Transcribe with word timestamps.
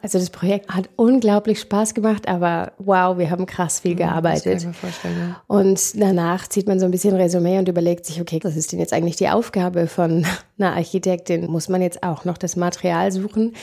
Also 0.00 0.18
das 0.18 0.30
Projekt 0.30 0.70
hat 0.70 0.88
unglaublich 0.96 1.58
Spaß 1.60 1.94
gemacht, 1.94 2.28
aber 2.28 2.72
wow, 2.78 3.18
wir 3.18 3.30
haben 3.30 3.46
krass 3.46 3.80
viel 3.80 3.96
gearbeitet. 3.96 4.46
Das 4.46 4.52
kann 4.52 4.58
ich 4.58 4.66
mir 4.66 4.72
vorstellen, 4.74 5.16
ja. 5.18 5.42
Und 5.48 6.00
danach 6.00 6.46
zieht 6.46 6.68
man 6.68 6.78
so 6.78 6.84
ein 6.84 6.92
bisschen 6.92 7.16
Resümee 7.16 7.58
und 7.58 7.68
überlegt 7.68 8.06
sich, 8.06 8.20
okay, 8.20 8.38
was 8.42 8.56
ist 8.56 8.70
denn 8.70 8.78
jetzt 8.78 8.92
eigentlich 8.92 9.16
die 9.16 9.28
Aufgabe 9.28 9.88
von 9.88 10.24
einer 10.58 10.76
Architektin? 10.76 11.50
Muss 11.50 11.68
man 11.68 11.82
jetzt 11.82 12.04
auch 12.04 12.24
noch 12.24 12.38
das 12.38 12.54
Material 12.54 13.10
suchen? 13.10 13.54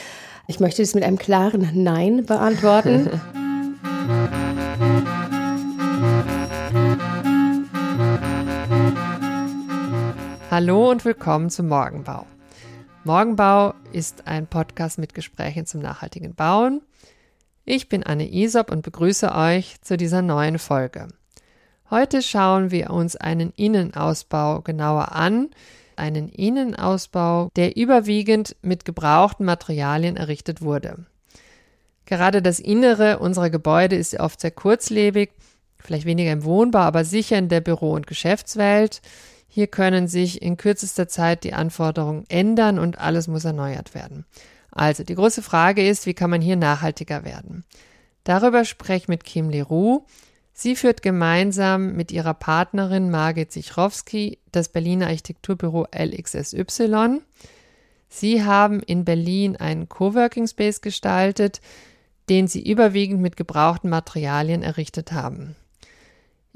Ich 0.46 0.60
möchte 0.60 0.82
das 0.82 0.94
mit 0.94 1.04
einem 1.04 1.18
klaren 1.18 1.70
Nein 1.74 2.26
beantworten. 2.26 3.08
Hallo 10.50 10.90
und 10.90 11.04
willkommen 11.04 11.50
zum 11.50 11.68
Morgenbau. 11.68 12.24
Morgenbau 13.06 13.74
ist 13.92 14.26
ein 14.26 14.48
Podcast 14.48 14.98
mit 14.98 15.14
Gesprächen 15.14 15.64
zum 15.64 15.80
nachhaltigen 15.80 16.34
Bauen. 16.34 16.82
Ich 17.64 17.88
bin 17.88 18.02
Anne 18.02 18.28
Isop 18.28 18.68
und 18.72 18.82
begrüße 18.82 19.32
euch 19.32 19.80
zu 19.80 19.96
dieser 19.96 20.22
neuen 20.22 20.58
Folge. 20.58 21.06
Heute 21.88 22.20
schauen 22.20 22.72
wir 22.72 22.90
uns 22.90 23.14
einen 23.14 23.52
Innenausbau 23.52 24.60
genauer 24.62 25.12
an, 25.12 25.50
einen 25.94 26.28
Innenausbau, 26.28 27.50
der 27.54 27.76
überwiegend 27.76 28.56
mit 28.62 28.84
gebrauchten 28.84 29.44
Materialien 29.44 30.16
errichtet 30.16 30.60
wurde. 30.60 31.06
Gerade 32.06 32.42
das 32.42 32.58
Innere 32.58 33.20
unserer 33.20 33.50
Gebäude 33.50 33.94
ist 33.94 34.18
oft 34.18 34.40
sehr 34.40 34.50
kurzlebig, 34.50 35.30
vielleicht 35.78 36.06
weniger 36.06 36.32
im 36.32 36.42
Wohnbau, 36.42 36.80
aber 36.80 37.04
sicher 37.04 37.38
in 37.38 37.48
der 37.48 37.60
Büro- 37.60 37.94
und 37.94 38.08
Geschäftswelt. 38.08 39.00
Hier 39.56 39.68
können 39.68 40.06
sich 40.06 40.42
in 40.42 40.58
kürzester 40.58 41.08
Zeit 41.08 41.42
die 41.42 41.54
Anforderungen 41.54 42.26
ändern 42.28 42.78
und 42.78 42.98
alles 42.98 43.26
muss 43.26 43.46
erneuert 43.46 43.94
werden. 43.94 44.26
Also 44.70 45.02
die 45.02 45.14
große 45.14 45.40
Frage 45.40 45.88
ist, 45.88 46.04
wie 46.04 46.12
kann 46.12 46.28
man 46.28 46.42
hier 46.42 46.56
nachhaltiger 46.56 47.24
werden? 47.24 47.64
Darüber 48.22 48.66
spreche 48.66 49.04
ich 49.04 49.08
mit 49.08 49.24
Kim 49.24 49.48
Leroux. 49.48 50.04
Sie 50.52 50.76
führt 50.76 51.00
gemeinsam 51.00 51.94
mit 51.94 52.12
ihrer 52.12 52.34
Partnerin 52.34 53.08
Margit 53.08 53.50
Sichrowski 53.50 54.40
das 54.52 54.68
Berliner 54.68 55.06
Architekturbüro 55.06 55.86
LXSY. 55.90 57.22
Sie 58.10 58.44
haben 58.44 58.80
in 58.80 59.06
Berlin 59.06 59.56
einen 59.56 59.88
Coworking 59.88 60.48
Space 60.48 60.82
gestaltet, 60.82 61.62
den 62.28 62.46
sie 62.46 62.62
überwiegend 62.62 63.22
mit 63.22 63.38
gebrauchten 63.38 63.88
Materialien 63.88 64.62
errichtet 64.62 65.12
haben. 65.12 65.56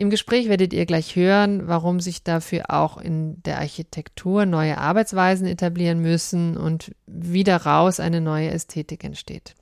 Im 0.01 0.09
Gespräch 0.09 0.49
werdet 0.49 0.73
ihr 0.73 0.87
gleich 0.87 1.15
hören, 1.15 1.69
warum 1.69 2.01
sich 2.01 2.23
dafür 2.23 2.71
auch 2.71 2.97
in 2.97 3.43
der 3.43 3.59
Architektur 3.59 4.47
neue 4.47 4.79
Arbeitsweisen 4.79 5.47
etablieren 5.47 6.01
müssen 6.01 6.57
und 6.57 6.93
wie 7.07 7.45
daraus 7.45 8.01
eine 8.01 8.23
neue 8.23 8.51
Ästhetik 8.51 9.05
entsteht. 9.05 9.55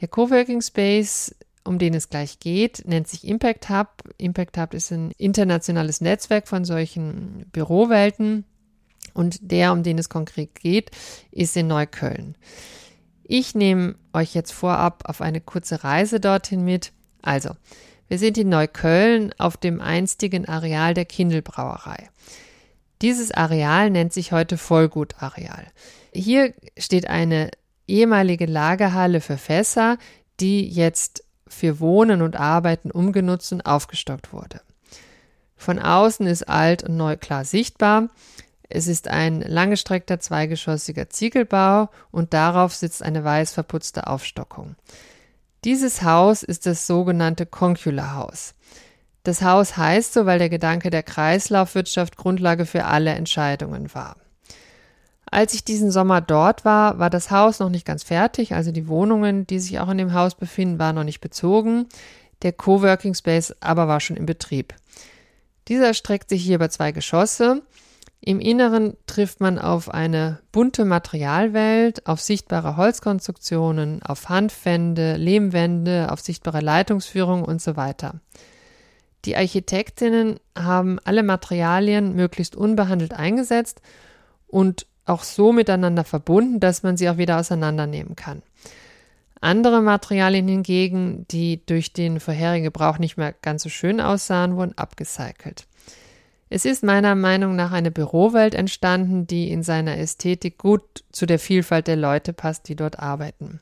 Der 0.00 0.06
Coworking 0.06 0.62
Space, 0.62 1.34
um 1.64 1.80
den 1.80 1.94
es 1.94 2.08
gleich 2.08 2.38
geht, 2.38 2.84
nennt 2.86 3.08
sich 3.08 3.26
Impact 3.26 3.68
Hub. 3.68 4.04
Impact 4.16 4.56
Hub 4.58 4.74
ist 4.74 4.92
ein 4.92 5.10
internationales 5.18 6.00
Netzwerk 6.00 6.46
von 6.46 6.64
solchen 6.64 7.44
Bürowelten 7.50 8.44
und 9.12 9.38
der, 9.50 9.72
um 9.72 9.82
den 9.82 9.98
es 9.98 10.08
konkret 10.08 10.54
geht, 10.54 10.92
ist 11.32 11.56
in 11.56 11.66
Neukölln. 11.66 12.36
Ich 13.24 13.56
nehme 13.56 13.96
euch 14.12 14.36
jetzt 14.36 14.52
vorab 14.52 15.02
auf 15.06 15.20
eine 15.20 15.40
kurze 15.40 15.82
Reise 15.82 16.20
dorthin 16.20 16.64
mit. 16.64 16.92
Also, 17.22 17.56
wir 18.08 18.18
sind 18.18 18.38
in 18.38 18.48
Neukölln 18.48 19.32
auf 19.38 19.56
dem 19.56 19.80
einstigen 19.80 20.48
Areal 20.48 20.94
der 20.94 21.04
Kindelbrauerei. 21.04 22.08
Dieses 23.02 23.30
Areal 23.30 23.90
nennt 23.90 24.12
sich 24.12 24.32
heute 24.32 24.58
Vollgutareal. 24.58 25.66
Hier 26.12 26.54
steht 26.76 27.08
eine 27.08 27.50
ehemalige 27.86 28.46
Lagerhalle 28.46 29.20
für 29.20 29.38
Fässer, 29.38 29.98
die 30.40 30.68
jetzt 30.68 31.24
für 31.46 31.80
Wohnen 31.80 32.22
und 32.22 32.36
Arbeiten 32.36 32.90
umgenutzt 32.90 33.52
und 33.52 33.62
aufgestockt 33.62 34.32
wurde. 34.32 34.60
Von 35.56 35.78
außen 35.78 36.26
ist 36.26 36.48
alt 36.48 36.82
und 36.82 36.96
neu 36.96 37.16
klar 37.16 37.44
sichtbar. 37.44 38.08
Es 38.68 38.86
ist 38.86 39.08
ein 39.08 39.40
langgestreckter 39.40 40.20
zweigeschossiger 40.20 41.08
Ziegelbau 41.08 41.88
und 42.10 42.34
darauf 42.34 42.74
sitzt 42.74 43.02
eine 43.02 43.24
weiß 43.24 43.52
verputzte 43.52 44.06
Aufstockung. 44.06 44.76
Dieses 45.64 46.02
Haus 46.02 46.42
ist 46.42 46.66
das 46.66 46.86
sogenannte 46.86 47.44
Concula 47.44 48.14
Haus. 48.14 48.54
Das 49.24 49.42
Haus 49.42 49.76
heißt 49.76 50.14
so, 50.14 50.24
weil 50.24 50.38
der 50.38 50.48
Gedanke 50.48 50.90
der 50.90 51.02
Kreislaufwirtschaft 51.02 52.16
Grundlage 52.16 52.64
für 52.64 52.84
alle 52.84 53.10
Entscheidungen 53.10 53.92
war. 53.92 54.16
Als 55.30 55.52
ich 55.52 55.64
diesen 55.64 55.90
Sommer 55.90 56.20
dort 56.20 56.64
war, 56.64 56.98
war 56.98 57.10
das 57.10 57.30
Haus 57.30 57.58
noch 57.58 57.68
nicht 57.68 57.84
ganz 57.84 58.02
fertig, 58.02 58.54
also 58.54 58.72
die 58.72 58.88
Wohnungen, 58.88 59.46
die 59.46 59.58
sich 59.58 59.78
auch 59.80 59.90
in 59.90 59.98
dem 59.98 60.14
Haus 60.14 60.34
befinden, 60.34 60.78
waren 60.78 60.94
noch 60.94 61.04
nicht 61.04 61.20
bezogen. 61.20 61.86
Der 62.42 62.52
Coworking 62.52 63.14
Space 63.14 63.54
aber 63.60 63.88
war 63.88 64.00
schon 64.00 64.16
in 64.16 64.26
Betrieb. 64.26 64.74
Dieser 65.66 65.92
streckt 65.92 66.30
sich 66.30 66.42
hier 66.42 66.54
über 66.54 66.70
zwei 66.70 66.92
Geschosse 66.92 67.62
im 68.20 68.40
Inneren 68.40 68.96
trifft 69.06 69.40
man 69.40 69.58
auf 69.58 69.88
eine 69.88 70.40
bunte 70.50 70.84
Materialwelt, 70.84 72.06
auf 72.06 72.20
sichtbare 72.20 72.76
Holzkonstruktionen, 72.76 74.02
auf 74.02 74.28
Handwände, 74.28 75.16
Lehmwände, 75.16 76.10
auf 76.10 76.20
sichtbare 76.20 76.60
Leitungsführung 76.60 77.44
und 77.44 77.62
so 77.62 77.76
weiter. 77.76 78.20
Die 79.24 79.36
Architektinnen 79.36 80.40
haben 80.56 80.98
alle 81.04 81.22
Materialien 81.22 82.14
möglichst 82.14 82.56
unbehandelt 82.56 83.12
eingesetzt 83.12 83.80
und 84.46 84.86
auch 85.04 85.22
so 85.22 85.52
miteinander 85.52 86.04
verbunden, 86.04 86.60
dass 86.60 86.82
man 86.82 86.96
sie 86.96 87.08
auch 87.08 87.16
wieder 87.16 87.38
auseinandernehmen 87.38 88.16
kann. 88.16 88.42
Andere 89.40 89.80
Materialien 89.80 90.48
hingegen, 90.48 91.24
die 91.30 91.64
durch 91.64 91.92
den 91.92 92.18
vorherigen 92.20 92.64
Gebrauch 92.64 92.98
nicht 92.98 93.16
mehr 93.16 93.32
ganz 93.32 93.62
so 93.62 93.68
schön 93.68 94.00
aussahen, 94.00 94.56
wurden 94.56 94.76
abgecycelt. 94.76 95.66
Es 96.50 96.64
ist 96.64 96.82
meiner 96.82 97.14
Meinung 97.14 97.56
nach 97.56 97.72
eine 97.72 97.90
Bürowelt 97.90 98.54
entstanden, 98.54 99.26
die 99.26 99.50
in 99.50 99.62
seiner 99.62 99.98
Ästhetik 99.98 100.56
gut 100.56 101.04
zu 101.12 101.26
der 101.26 101.38
Vielfalt 101.38 101.86
der 101.86 101.96
Leute 101.96 102.32
passt, 102.32 102.68
die 102.68 102.76
dort 102.76 102.98
arbeiten. 102.98 103.60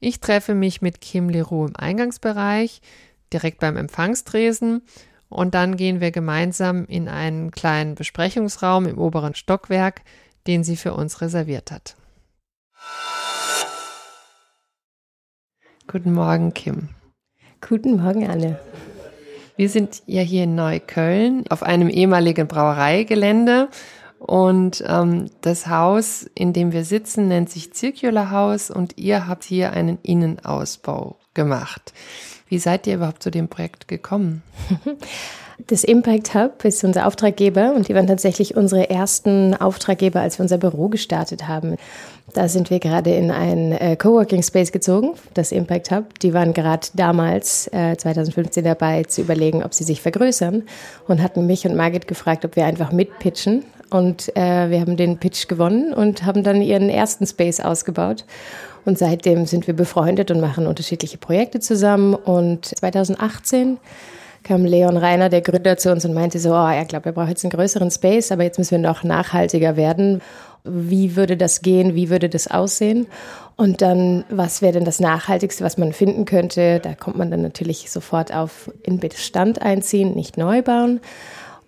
Ich 0.00 0.20
treffe 0.20 0.54
mich 0.54 0.82
mit 0.82 1.00
Kim 1.00 1.28
Leroux 1.28 1.66
im 1.66 1.76
Eingangsbereich, 1.76 2.80
direkt 3.32 3.60
beim 3.60 3.76
Empfangstresen, 3.76 4.82
und 5.28 5.54
dann 5.54 5.76
gehen 5.76 6.00
wir 6.00 6.10
gemeinsam 6.10 6.86
in 6.86 7.06
einen 7.06 7.50
kleinen 7.50 7.94
Besprechungsraum 7.94 8.86
im 8.86 8.98
oberen 8.98 9.34
Stockwerk, 9.34 10.00
den 10.46 10.64
sie 10.64 10.76
für 10.76 10.94
uns 10.94 11.20
reserviert 11.20 11.70
hat. 11.70 11.96
Guten 15.86 16.12
Morgen, 16.12 16.54
Kim. 16.54 16.88
Guten 17.60 18.02
Morgen, 18.02 18.28
Anne. 18.28 18.58
Wir 19.58 19.68
sind 19.68 20.04
ja 20.06 20.22
hier 20.22 20.44
in 20.44 20.54
Neukölln 20.54 21.42
auf 21.48 21.64
einem 21.64 21.88
ehemaligen 21.88 22.46
Brauereigelände 22.46 23.68
und 24.20 24.84
ähm, 24.86 25.32
das 25.40 25.66
Haus, 25.66 26.30
in 26.36 26.52
dem 26.52 26.70
wir 26.70 26.84
sitzen, 26.84 27.26
nennt 27.26 27.50
sich 27.50 27.74
Circular 27.74 28.30
House 28.30 28.70
und 28.70 28.96
ihr 28.98 29.26
habt 29.26 29.42
hier 29.42 29.72
einen 29.72 29.98
Innenausbau 30.04 31.18
gemacht. 31.34 31.92
Wie 32.46 32.60
seid 32.60 32.86
ihr 32.86 32.94
überhaupt 32.94 33.20
zu 33.20 33.32
dem 33.32 33.48
Projekt 33.48 33.88
gekommen? 33.88 34.44
Das 35.66 35.82
Impact 35.82 36.34
Hub 36.34 36.64
ist 36.64 36.84
unser 36.84 37.06
Auftraggeber 37.06 37.74
und 37.74 37.88
die 37.88 37.94
waren 37.94 38.06
tatsächlich 38.06 38.56
unsere 38.56 38.90
ersten 38.90 39.54
Auftraggeber, 39.54 40.20
als 40.20 40.38
wir 40.38 40.44
unser 40.44 40.56
Büro 40.56 40.88
gestartet 40.88 41.48
haben. 41.48 41.76
Da 42.32 42.46
sind 42.46 42.70
wir 42.70 42.78
gerade 42.78 43.12
in 43.14 43.30
ein 43.32 43.72
äh, 43.72 43.96
Coworking 43.96 44.42
Space 44.42 44.70
gezogen, 44.70 45.14
das 45.34 45.50
Impact 45.50 45.90
Hub. 45.90 46.18
Die 46.20 46.32
waren 46.32 46.54
gerade 46.54 46.86
damals, 46.94 47.66
äh, 47.72 47.96
2015, 47.96 48.62
dabei 48.62 49.02
zu 49.04 49.22
überlegen, 49.22 49.64
ob 49.64 49.74
sie 49.74 49.82
sich 49.82 50.00
vergrößern 50.00 50.62
und 51.08 51.22
hatten 51.22 51.46
mich 51.46 51.66
und 51.66 51.74
Margit 51.74 52.06
gefragt, 52.06 52.44
ob 52.44 52.54
wir 52.54 52.64
einfach 52.64 52.92
mitpitchen. 52.92 53.64
Und 53.90 54.36
äh, 54.36 54.70
wir 54.70 54.80
haben 54.80 54.96
den 54.96 55.18
Pitch 55.18 55.48
gewonnen 55.48 55.92
und 55.92 56.24
haben 56.24 56.44
dann 56.44 56.62
ihren 56.62 56.88
ersten 56.88 57.26
Space 57.26 57.58
ausgebaut. 57.58 58.24
Und 58.84 58.98
seitdem 58.98 59.46
sind 59.46 59.66
wir 59.66 59.74
befreundet 59.74 60.30
und 60.30 60.40
machen 60.40 60.66
unterschiedliche 60.66 61.18
Projekte 61.18 61.58
zusammen. 61.58 62.14
Und 62.14 62.66
2018 62.66 63.78
kam 64.48 64.64
Leon 64.64 64.96
Reiner, 64.96 65.28
der 65.28 65.42
Gründer, 65.42 65.76
zu 65.76 65.92
uns 65.92 66.06
und 66.06 66.14
meinte 66.14 66.38
so, 66.38 66.52
oh, 66.52 66.68
er 66.68 66.86
glaubt, 66.86 67.04
er 67.04 67.12
braucht 67.12 67.28
jetzt 67.28 67.44
einen 67.44 67.50
größeren 67.50 67.90
Space, 67.90 68.32
aber 68.32 68.44
jetzt 68.44 68.58
müssen 68.58 68.70
wir 68.70 68.78
noch 68.78 69.04
nachhaltiger 69.04 69.76
werden. 69.76 70.22
Wie 70.64 71.16
würde 71.16 71.36
das 71.36 71.60
gehen? 71.60 71.94
Wie 71.94 72.08
würde 72.08 72.30
das 72.30 72.48
aussehen? 72.48 73.06
Und 73.56 73.82
dann, 73.82 74.24
was 74.30 74.62
wäre 74.62 74.72
denn 74.72 74.86
das 74.86 75.00
Nachhaltigste, 75.00 75.62
was 75.64 75.76
man 75.76 75.92
finden 75.92 76.24
könnte? 76.24 76.80
Da 76.80 76.94
kommt 76.94 77.18
man 77.18 77.30
dann 77.30 77.42
natürlich 77.42 77.90
sofort 77.90 78.34
auf 78.34 78.70
in 78.82 78.98
Bestand 78.98 79.60
einziehen, 79.60 80.14
nicht 80.14 80.38
neu 80.38 80.62
bauen. 80.62 81.00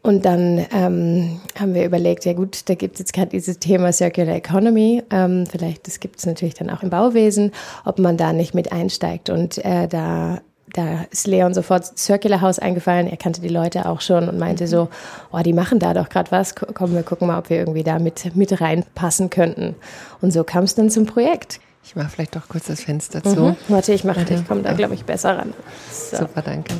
Und 0.03 0.25
dann 0.25 0.65
ähm, 0.73 1.41
haben 1.59 1.75
wir 1.75 1.85
überlegt, 1.85 2.25
ja 2.25 2.33
gut, 2.33 2.71
da 2.71 2.75
gibt 2.75 2.95
es 2.95 3.01
jetzt 3.01 3.13
gerade 3.13 3.29
dieses 3.29 3.59
Thema 3.59 3.93
Circular 3.93 4.37
Economy. 4.37 5.03
Ähm, 5.11 5.45
vielleicht, 5.47 5.87
das 5.87 6.01
gibt 6.01 6.19
es 6.19 6.25
natürlich 6.25 6.55
dann 6.55 6.71
auch 6.71 6.83
im 6.83 6.89
Bauwesen, 6.89 7.53
ob 7.85 7.99
man 7.99 8.17
da 8.17 8.33
nicht 8.33 8.55
mit 8.55 8.73
einsteigt. 8.73 9.29
Und 9.29 9.63
äh, 9.63 9.87
da 9.87 10.41
da 10.73 11.05
ist 11.11 11.27
Leon 11.27 11.55
sofort 11.55 11.99
Circular 11.99 12.41
House 12.41 12.59
eingefallen. 12.59 13.07
Er 13.07 13.17
kannte 13.17 13.41
die 13.41 13.49
Leute 13.49 13.87
auch 13.87 14.01
schon 14.01 14.29
und 14.29 14.39
meinte 14.39 14.67
so, 14.67 14.89
oh, 15.33 15.39
die 15.39 15.53
machen 15.53 15.79
da 15.79 15.95
doch 15.95 16.09
gerade 16.09 16.31
was. 16.31 16.55
Komm, 16.55 16.95
wir 16.95 17.03
gucken 17.03 17.27
mal, 17.27 17.39
ob 17.39 17.51
wir 17.51 17.59
irgendwie 17.59 17.83
da 17.83 17.99
mit, 17.99 18.37
mit 18.37 18.61
reinpassen 18.61 19.31
könnten. 19.31 19.77
Und 20.21 20.33
so 20.33 20.45
kam 20.45 20.65
es 20.65 20.75
dann 20.75 20.91
zum 20.91 21.07
Projekt. 21.07 21.61
Ich 21.83 21.97
mache 21.97 22.11
vielleicht 22.11 22.37
doch 22.37 22.49
kurz 22.49 22.67
das 22.67 22.83
Fenster 22.83 23.23
zu. 23.23 23.41
Mhm. 23.41 23.57
Warte, 23.69 23.93
ich 23.93 24.05
mache, 24.05 24.25
ich 24.29 24.47
komme 24.47 24.63
da, 24.63 24.75
glaube 24.75 24.95
ich, 24.95 25.05
besser 25.05 25.39
ran. 25.39 25.55
So. 25.91 26.19
Super, 26.19 26.43
danke. 26.43 26.75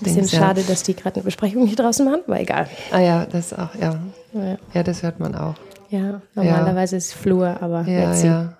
Bisschen 0.00 0.28
schade, 0.28 0.60
ja. 0.60 0.66
dass 0.68 0.82
die 0.82 0.94
gerade 0.94 1.16
eine 1.16 1.24
Besprechung 1.24 1.66
hier 1.66 1.76
draußen 1.76 2.04
machen, 2.04 2.20
aber 2.26 2.40
egal. 2.40 2.68
Ah 2.92 3.00
ja, 3.00 3.26
das 3.26 3.52
auch, 3.52 3.74
ja. 3.74 3.98
Ja, 4.32 4.56
ja 4.72 4.82
das 4.82 5.02
hört 5.02 5.20
man 5.20 5.34
auch. 5.34 5.54
Ja, 5.90 6.20
normalerweise 6.34 6.96
ja. 6.96 6.98
ist 6.98 7.14
Flur, 7.14 7.56
aber 7.60 7.82
ja, 7.82 8.14
ja. 8.14 8.54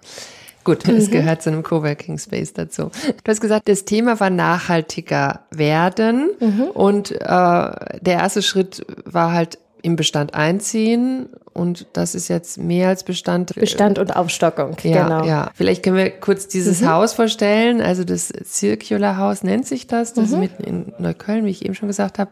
Gut, 0.64 0.88
es 0.88 1.08
mhm. 1.08 1.12
gehört 1.12 1.42
zu 1.42 1.50
einem 1.50 1.62
Coworking 1.62 2.18
Space 2.18 2.52
dazu. 2.52 2.90
Du 3.22 3.30
hast 3.30 3.40
gesagt, 3.40 3.68
das 3.68 3.84
Thema 3.84 4.18
war 4.18 4.30
nachhaltiger 4.30 5.40
werden 5.50 6.30
mhm. 6.40 6.62
und 6.72 7.12
äh, 7.12 7.18
der 7.20 8.14
erste 8.14 8.42
Schritt 8.42 8.84
war 9.04 9.32
halt 9.32 9.58
im 9.82 9.96
Bestand 9.96 10.34
einziehen 10.34 11.28
und 11.52 11.86
das 11.92 12.14
ist 12.14 12.28
jetzt 12.28 12.58
mehr 12.58 12.88
als 12.88 13.04
Bestand. 13.04 13.54
Bestand 13.54 13.98
und 13.98 14.16
Aufstockung, 14.16 14.76
ja, 14.82 15.04
genau. 15.04 15.24
Ja, 15.24 15.50
vielleicht 15.54 15.82
können 15.84 15.96
wir 15.96 16.10
kurz 16.10 16.48
dieses 16.48 16.80
mhm. 16.80 16.88
Haus 16.88 17.12
vorstellen. 17.12 17.80
Also 17.80 18.02
das 18.02 18.32
Circular 18.44 19.18
House 19.18 19.44
nennt 19.44 19.66
sich 19.66 19.86
das. 19.86 20.14
Das 20.14 20.28
mhm. 20.28 20.34
ist 20.34 20.38
mitten 20.40 20.64
in 20.64 20.92
Neukölln, 20.98 21.44
wie 21.44 21.50
ich 21.50 21.64
eben 21.64 21.74
schon 21.74 21.88
gesagt 21.88 22.18
habe. 22.18 22.30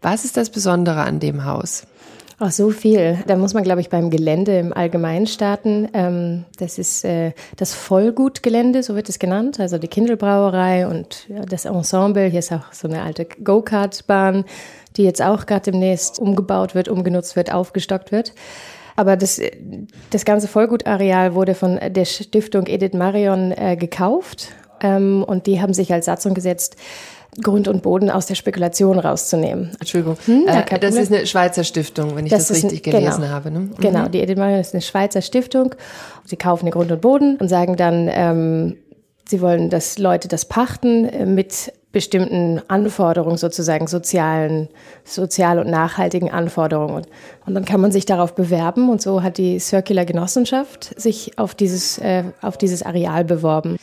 Was 0.00 0.24
ist 0.24 0.36
das 0.36 0.50
Besondere 0.50 1.02
an 1.02 1.20
dem 1.20 1.44
Haus? 1.44 1.84
Ach, 2.46 2.50
so 2.50 2.68
viel. 2.68 3.16
Da 3.26 3.36
muss 3.36 3.54
man, 3.54 3.62
glaube 3.62 3.80
ich, 3.80 3.88
beim 3.88 4.10
Gelände 4.10 4.58
im 4.58 4.74
Allgemeinen 4.74 5.26
starten. 5.26 5.88
Ähm, 5.94 6.44
das 6.58 6.78
ist 6.78 7.02
äh, 7.02 7.32
das 7.56 7.72
Vollgutgelände, 7.72 8.82
so 8.82 8.94
wird 8.94 9.08
es 9.08 9.18
genannt. 9.18 9.58
Also 9.60 9.78
die 9.78 9.88
Kindelbrauerei 9.88 10.86
und 10.86 11.26
ja, 11.30 11.40
das 11.46 11.64
Ensemble. 11.64 12.26
Hier 12.26 12.40
ist 12.40 12.52
auch 12.52 12.70
so 12.70 12.86
eine 12.86 13.00
alte 13.00 13.24
Go-Kart-Bahn, 13.24 14.44
die 14.98 15.04
jetzt 15.04 15.22
auch 15.22 15.46
gerade 15.46 15.70
demnächst 15.70 16.18
umgebaut 16.18 16.74
wird, 16.74 16.88
umgenutzt 16.88 17.34
wird, 17.34 17.50
aufgestockt 17.50 18.12
wird. 18.12 18.34
Aber 18.94 19.16
das, 19.16 19.40
das 20.10 20.26
ganze 20.26 20.46
Vollgutareal 20.46 21.34
wurde 21.34 21.54
von 21.54 21.80
der 21.88 22.04
Stiftung 22.04 22.66
Edith 22.66 22.92
Marion 22.92 23.52
äh, 23.52 23.74
gekauft. 23.74 24.48
Ähm, 24.82 25.24
und 25.26 25.46
die 25.46 25.62
haben 25.62 25.72
sich 25.72 25.94
als 25.94 26.04
Satzung 26.04 26.34
gesetzt, 26.34 26.76
Grund 27.42 27.68
und 27.68 27.82
Boden 27.82 28.10
aus 28.10 28.26
der 28.26 28.34
Spekulation 28.34 28.98
rauszunehmen. 28.98 29.72
Entschuldigung, 29.80 30.16
hm, 30.26 30.46
äh, 30.46 30.78
das 30.78 30.94
ist 30.94 31.12
eine 31.12 31.26
Schweizer 31.26 31.64
Stiftung, 31.64 32.16
wenn 32.16 32.26
ich 32.26 32.32
das, 32.32 32.48
das 32.48 32.62
richtig 32.62 32.86
ein, 32.86 32.92
gelesen 32.92 33.22
genau, 33.22 33.32
habe. 33.32 33.50
Ne? 33.50 33.60
Mhm. 33.60 33.74
Genau, 33.78 34.08
die 34.08 34.20
Edith 34.20 34.36
Marion 34.36 34.60
ist 34.60 34.74
eine 34.74 34.82
Schweizer 34.82 35.22
Stiftung. 35.22 35.74
Sie 36.24 36.36
kaufen 36.36 36.66
den 36.66 36.72
Grund 36.72 36.92
und 36.92 37.00
Boden 37.00 37.36
und 37.36 37.48
sagen 37.48 37.76
dann, 37.76 38.08
ähm, 38.12 38.76
sie 39.28 39.40
wollen, 39.40 39.70
dass 39.70 39.98
Leute 39.98 40.28
das 40.28 40.44
pachten 40.44 41.06
äh, 41.06 41.26
mit 41.26 41.72
bestimmten 41.94 42.60
Anforderungen, 42.66 43.36
sozusagen 43.36 43.86
sozialen, 43.86 44.68
sozial 45.04 45.60
und 45.60 45.70
nachhaltigen 45.70 46.30
Anforderungen. 46.30 47.06
Und 47.46 47.54
dann 47.54 47.64
kann 47.64 47.80
man 47.80 47.92
sich 47.92 48.04
darauf 48.04 48.34
bewerben 48.34 48.90
und 48.90 49.00
so 49.00 49.22
hat 49.22 49.38
die 49.38 49.60
Circular 49.60 50.04
Genossenschaft 50.04 51.00
sich 51.00 51.38
auf 51.38 51.54
dieses, 51.54 51.98
äh, 51.98 52.24
auf 52.42 52.58
dieses 52.58 52.82
Areal 52.82 53.24
beworben. 53.24 53.76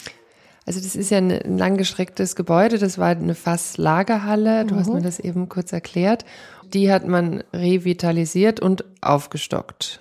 Also 0.71 0.79
das 0.79 0.95
ist 0.95 1.11
ja 1.11 1.17
ein 1.17 1.57
langgestrecktes 1.57 2.37
Gebäude, 2.37 2.77
das 2.77 2.97
war 2.97 3.09
eine 3.09 3.35
Fasslagerhalle, 3.35 4.63
du 4.63 4.75
mhm. 4.75 4.79
hast 4.79 4.93
mir 4.93 5.01
das 5.01 5.19
eben 5.19 5.49
kurz 5.49 5.73
erklärt. 5.73 6.23
Die 6.73 6.89
hat 6.89 7.05
man 7.05 7.43
revitalisiert 7.51 8.61
und 8.61 8.85
aufgestockt. 9.01 9.99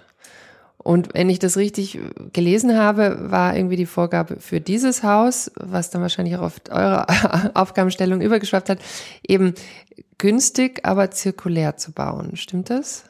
Und 0.79 1.13
wenn 1.13 1.29
ich 1.29 1.41
das 1.41 1.57
richtig 1.57 1.99
gelesen 2.33 2.77
habe, 2.79 3.33
war 3.33 3.57
irgendwie 3.57 3.75
die 3.75 3.85
Vorgabe 3.85 4.37
für 4.39 4.61
dieses 4.61 5.03
Haus, 5.03 5.51
was 5.57 5.91
dann 5.91 6.03
wahrscheinlich 6.03 6.37
auch 6.37 6.43
auf 6.43 6.61
eure 6.71 7.07
Aufgabenstellung 7.57 8.21
übergeschwappt 8.21 8.69
hat, 8.69 8.79
eben 9.27 9.55
günstig, 10.19 10.85
aber 10.85 11.11
zirkulär 11.11 11.79
zu 11.79 11.91
bauen. 11.91 12.37
Stimmt 12.37 12.71
das? 12.71 13.07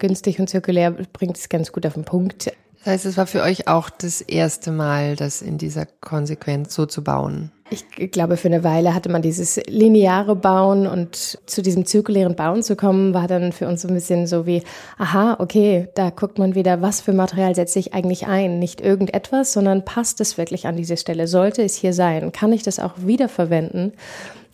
Günstig 0.00 0.40
und 0.40 0.50
zirkulär 0.50 0.90
bringt 0.90 1.38
es 1.38 1.48
ganz 1.48 1.70
gut 1.70 1.86
auf 1.86 1.94
den 1.94 2.04
Punkt. 2.04 2.50
Das 2.82 2.94
heißt, 2.94 3.06
es 3.06 3.16
war 3.18 3.26
für 3.26 3.42
euch 3.42 3.68
auch 3.68 3.90
das 3.90 4.22
erste 4.22 4.72
Mal, 4.72 5.14
das 5.14 5.42
in 5.42 5.58
dieser 5.58 5.84
Konsequenz 5.84 6.74
so 6.74 6.86
zu 6.86 7.04
bauen? 7.04 7.52
Ich 7.68 8.10
glaube, 8.10 8.36
für 8.36 8.48
eine 8.48 8.64
Weile 8.64 8.94
hatte 8.94 9.10
man 9.10 9.22
dieses 9.22 9.60
lineare 9.68 10.34
Bauen 10.34 10.86
und 10.86 11.38
zu 11.46 11.62
diesem 11.62 11.84
zirkulären 11.84 12.34
Bauen 12.34 12.62
zu 12.62 12.74
kommen, 12.74 13.14
war 13.14 13.28
dann 13.28 13.52
für 13.52 13.68
uns 13.68 13.82
so 13.82 13.88
ein 13.88 13.94
bisschen 13.94 14.26
so 14.26 14.46
wie, 14.46 14.62
aha, 14.98 15.36
okay, 15.38 15.88
da 15.94 16.10
guckt 16.10 16.38
man 16.38 16.54
wieder, 16.54 16.82
was 16.82 17.00
für 17.02 17.12
Material 17.12 17.54
setze 17.54 17.78
ich 17.78 17.94
eigentlich 17.94 18.26
ein? 18.26 18.58
Nicht 18.58 18.80
irgendetwas, 18.80 19.52
sondern 19.52 19.84
passt 19.84 20.20
es 20.20 20.38
wirklich 20.38 20.66
an 20.66 20.76
diese 20.76 20.96
Stelle? 20.96 21.28
Sollte 21.28 21.62
es 21.62 21.76
hier 21.76 21.92
sein? 21.92 22.32
Kann 22.32 22.52
ich 22.52 22.62
das 22.62 22.80
auch 22.80 22.94
wiederverwenden? 22.96 23.92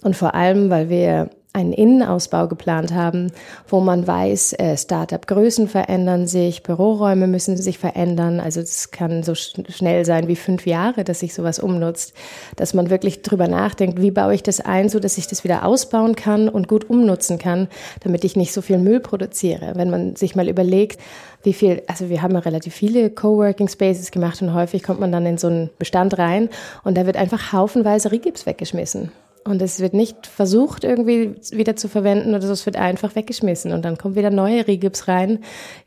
Und 0.02 0.16
vor 0.16 0.34
allem, 0.34 0.68
weil 0.68 0.90
wir 0.90 1.30
einen 1.56 1.72
Innenausbau 1.72 2.48
geplant 2.48 2.92
haben, 2.92 3.32
wo 3.66 3.80
man 3.80 4.06
weiß, 4.06 4.52
äh, 4.54 4.76
Startup-Größen 4.76 5.68
verändern 5.68 6.26
sich, 6.26 6.62
Büroräume 6.62 7.26
müssen 7.26 7.56
sich 7.56 7.78
verändern. 7.78 8.40
Also 8.40 8.60
es 8.60 8.90
kann 8.90 9.22
so 9.22 9.34
sch 9.34 9.54
schnell 9.70 10.04
sein 10.04 10.28
wie 10.28 10.36
fünf 10.36 10.66
Jahre, 10.66 11.02
dass 11.02 11.20
sich 11.20 11.32
sowas 11.32 11.58
umnutzt, 11.58 12.12
dass 12.56 12.74
man 12.74 12.90
wirklich 12.90 13.22
drüber 13.22 13.48
nachdenkt, 13.48 14.02
wie 14.02 14.10
baue 14.10 14.34
ich 14.34 14.42
das 14.42 14.60
ein, 14.60 14.90
so 14.90 15.00
dass 15.00 15.16
ich 15.16 15.26
das 15.26 15.44
wieder 15.44 15.64
ausbauen 15.64 16.14
kann 16.14 16.50
und 16.50 16.68
gut 16.68 16.90
umnutzen 16.90 17.38
kann, 17.38 17.68
damit 18.00 18.24
ich 18.24 18.36
nicht 18.36 18.52
so 18.52 18.60
viel 18.60 18.78
Müll 18.78 19.00
produziere. 19.00 19.72
Wenn 19.76 19.88
man 19.88 20.14
sich 20.14 20.36
mal 20.36 20.48
überlegt, 20.48 21.00
wie 21.42 21.54
viel, 21.54 21.82
also 21.86 22.10
wir 22.10 22.20
haben 22.20 22.34
ja 22.34 22.40
relativ 22.40 22.74
viele 22.74 23.08
Coworking 23.08 23.68
Spaces 23.68 24.10
gemacht 24.10 24.42
und 24.42 24.52
häufig 24.52 24.82
kommt 24.82 25.00
man 25.00 25.12
dann 25.12 25.24
in 25.24 25.38
so 25.38 25.46
einen 25.46 25.70
Bestand 25.78 26.18
rein 26.18 26.50
und 26.84 26.98
da 26.98 27.06
wird 27.06 27.16
einfach 27.16 27.52
haufenweise 27.52 28.12
Rigips 28.12 28.44
weggeschmissen. 28.44 29.10
Und 29.46 29.62
es 29.62 29.80
wird 29.80 29.94
nicht 29.94 30.26
versucht, 30.26 30.84
irgendwie 30.84 31.34
wieder 31.52 31.76
zu 31.76 31.88
verwenden 31.88 32.30
oder 32.30 32.46
so, 32.46 32.52
es 32.52 32.66
wird 32.66 32.76
einfach 32.76 33.14
weggeschmissen. 33.14 33.72
Und 33.72 33.84
dann 33.84 33.98
kommt 33.98 34.16
wieder 34.16 34.30
neue 34.30 34.66
Rigips 34.66 35.08
rein 35.08 35.40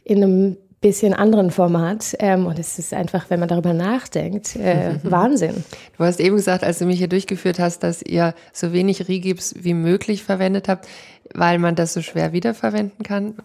in 0.03 0.23
einem 0.23 0.57
bisschen 0.81 1.13
anderen 1.13 1.51
Format. 1.51 2.15
Ähm, 2.19 2.45
und 2.45 2.57
es 2.57 2.79
ist 2.79 2.93
einfach, 2.93 3.29
wenn 3.29 3.39
man 3.39 3.49
darüber 3.49 3.73
nachdenkt, 3.73 4.55
äh, 4.55 4.95
Wahnsinn. 5.03 5.63
Du 5.97 6.03
hast 6.03 6.19
eben 6.19 6.35
gesagt, 6.35 6.63
als 6.63 6.79
du 6.79 6.85
mich 6.85 6.99
hier 6.99 7.09
durchgeführt 7.09 7.59
hast, 7.59 7.83
dass 7.83 8.01
ihr 8.01 8.33
so 8.53 8.71
wenig 8.71 9.07
Rigips 9.07 9.55
wie 9.59 9.73
möglich 9.73 10.23
verwendet 10.23 10.69
habt, 10.69 10.87
weil 11.33 11.59
man 11.59 11.75
das 11.75 11.93
so 11.93 12.01
schwer 12.01 12.31
wiederverwenden 12.31 13.03
kann. 13.03 13.35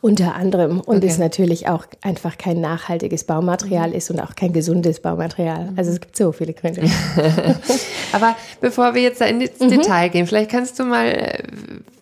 Unter 0.00 0.34
anderem. 0.34 0.80
Und 0.80 0.98
okay. 0.98 1.06
es 1.06 1.18
natürlich 1.18 1.68
auch 1.68 1.84
einfach 2.02 2.38
kein 2.38 2.60
nachhaltiges 2.60 3.24
Baumaterial 3.24 3.90
mhm. 3.90 3.94
ist 3.94 4.10
und 4.10 4.20
auch 4.20 4.34
kein 4.34 4.52
gesundes 4.52 5.00
Baumaterial. 5.00 5.72
Also 5.76 5.90
es 5.90 6.00
gibt 6.00 6.16
so 6.16 6.32
viele 6.32 6.52
Gründe. 6.52 6.82
Aber 8.12 8.36
bevor 8.60 8.94
wir 8.94 9.02
jetzt 9.02 9.20
da 9.20 9.26
ins 9.26 9.60
mhm. 9.60 9.68
Detail 9.68 10.08
gehen, 10.08 10.26
vielleicht 10.26 10.50
kannst 10.50 10.78
du 10.78 10.84
mal 10.84 11.06
äh, 11.06 11.42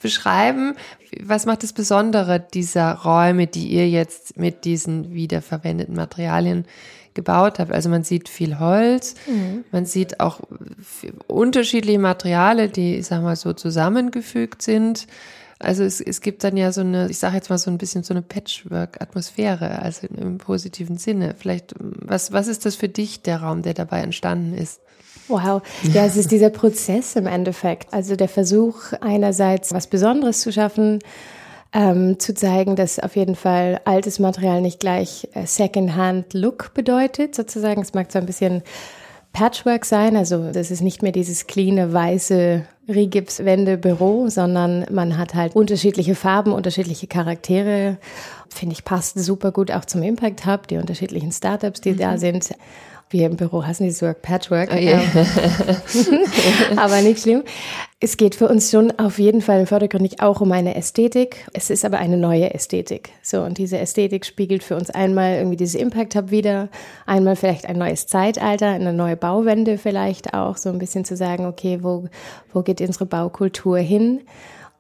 beschreiben, 0.01 0.75
was 1.23 1.47
macht 1.47 1.63
das 1.63 1.73
Besondere 1.73 2.41
dieser 2.41 2.95
Räume, 2.95 3.47
die 3.47 3.69
ihr 3.69 3.89
jetzt 3.89 4.39
mit 4.39 4.65
diesen 4.65 5.13
wiederverwendeten 5.13 5.95
Materialien 5.95 6.65
gebaut 7.15 7.59
habt. 7.59 7.73
Also 7.73 7.89
man 7.89 8.05
sieht 8.05 8.29
viel 8.29 8.59
Holz, 8.59 9.15
mhm. 9.27 9.65
man 9.73 9.85
sieht 9.85 10.21
auch 10.21 10.41
unterschiedliche 11.27 11.99
Materialien, 11.99 12.73
die, 12.73 12.97
ich 12.97 13.07
sag 13.07 13.23
mal, 13.23 13.37
so 13.37 13.53
zusammengefügt 13.53 14.63
sind. 14.63 15.07
Also 15.61 15.85
es, 15.85 16.01
es 16.01 16.23
gibt 16.23 16.43
dann 16.43 16.57
ja 16.57 16.73
so 16.73 16.81
eine, 16.81 17.11
ich 17.11 17.19
sage 17.19 17.37
jetzt 17.37 17.51
mal 17.51 17.59
so 17.59 17.71
ein 17.71 17.77
bisschen 17.77 18.03
so 18.03 18.15
eine 18.15 18.23
Patchwork-Atmosphäre, 18.23 19.83
also 19.83 20.07
im 20.07 20.39
positiven 20.39 20.97
Sinne. 20.97 21.35
Vielleicht, 21.39 21.75
was, 21.79 22.33
was 22.33 22.49
ist 22.49 22.65
das 22.65 22.77
für 22.77 22.89
dich, 22.89 23.21
der 23.23 23.43
Raum, 23.43 23.61
der 23.61 23.75
dabei 23.75 24.01
entstanden 24.01 24.55
ist? 24.55 24.81
Wow, 25.29 25.63
ja, 25.83 26.07
es 26.07 26.17
ist 26.17 26.31
dieser 26.31 26.49
Prozess 26.51 27.15
im 27.15 27.27
Endeffekt. 27.27 27.93
Also 27.93 28.17
der 28.17 28.29
Versuch 28.29 28.93
einerseits 29.01 29.73
was 29.73 29.87
Besonderes 29.87 30.41
zu 30.41 30.51
schaffen, 30.51 30.99
ähm, 31.73 32.19
zu 32.19 32.35
zeigen, 32.35 32.75
dass 32.75 32.99
auf 32.99 33.15
jeden 33.15 33.37
Fall 33.37 33.81
altes 33.85 34.19
Material 34.19 34.63
nicht 34.63 34.81
gleich 34.81 35.29
äh, 35.35 35.47
Second-Hand-Look 35.47 36.73
bedeutet, 36.75 37.35
sozusagen. 37.35 37.83
Es 37.83 37.93
mag 37.93 38.11
so 38.11 38.19
ein 38.19 38.27
bisschen 38.27 38.63
Patchwork 39.33 39.85
sein, 39.85 40.17
also 40.17 40.51
das 40.51 40.71
ist 40.73 40.81
nicht 40.81 41.03
mehr 41.03 41.13
dieses 41.13 41.47
cleane, 41.47 41.93
weiße 41.93 42.65
Rigipswände-Büro, 42.91 44.29
sondern 44.29 44.87
man 44.91 45.17
hat 45.17 45.35
halt 45.35 45.55
unterschiedliche 45.55 46.15
Farben, 46.15 46.53
unterschiedliche 46.53 47.07
Charaktere. 47.07 47.99
Finde 48.49 48.75
ich, 48.75 48.85
passt 48.85 49.19
super 49.19 49.53
gut 49.53 49.71
auch 49.71 49.85
zum 49.85 50.03
Impact 50.03 50.47
Hub, 50.47 50.67
die 50.67 50.77
unterschiedlichen 50.77 51.33
Startups, 51.33 51.81
die 51.81 51.93
mhm. 51.93 51.99
da 51.99 52.19
sind 52.19 52.51
wir 53.11 53.27
im 53.27 53.37
Büro 53.37 53.65
hassen 53.65 53.85
dieses 53.85 54.03
Work 54.03 54.23
Patchwork. 54.23 54.71
Oh 54.73 54.77
yeah. 54.77 55.03
aber 56.77 57.03
nicht 57.03 57.23
schlimm. 57.23 57.43
Es 58.03 58.17
geht 58.17 58.35
für 58.35 58.49
uns 58.49 58.71
schon 58.71 58.99
auf 58.99 59.19
jeden 59.19 59.43
Fall 59.43 59.67
vordergründig 59.67 60.23
auch 60.23 60.41
um 60.41 60.53
eine 60.53 60.75
Ästhetik. 60.75 61.47
Es 61.53 61.69
ist 61.69 61.85
aber 61.85 61.99
eine 61.99 62.17
neue 62.17 62.55
Ästhetik. 62.55 63.11
So, 63.21 63.43
und 63.43 63.59
diese 63.59 63.77
Ästhetik 63.77 64.25
spiegelt 64.25 64.65
für 64.65 64.75
uns 64.75 64.89
einmal 64.89 65.35
irgendwie 65.35 65.59
dieses 65.59 65.79
Impact 65.79 66.17
Hub 66.17 66.31
wieder, 66.31 66.71
einmal 67.05 67.37
vielleicht 67.37 67.67
ein 67.67 67.77
neues 67.77 68.07
Zeitalter, 68.07 68.69
eine 68.69 68.95
neue 68.95 69.19
Bauwende 69.19 69.77
vielleicht 69.77 70.33
auch, 70.33 70.57
so 70.57 70.71
ein 70.71 70.79
bisschen 70.79 71.05
zu 71.05 71.15
sagen, 71.15 71.45
okay, 71.45 71.81
wo, 71.83 72.05
wo 72.55 72.63
geht 72.63 72.81
unsere 72.81 73.05
Baukultur 73.05 73.77
hin? 73.77 74.23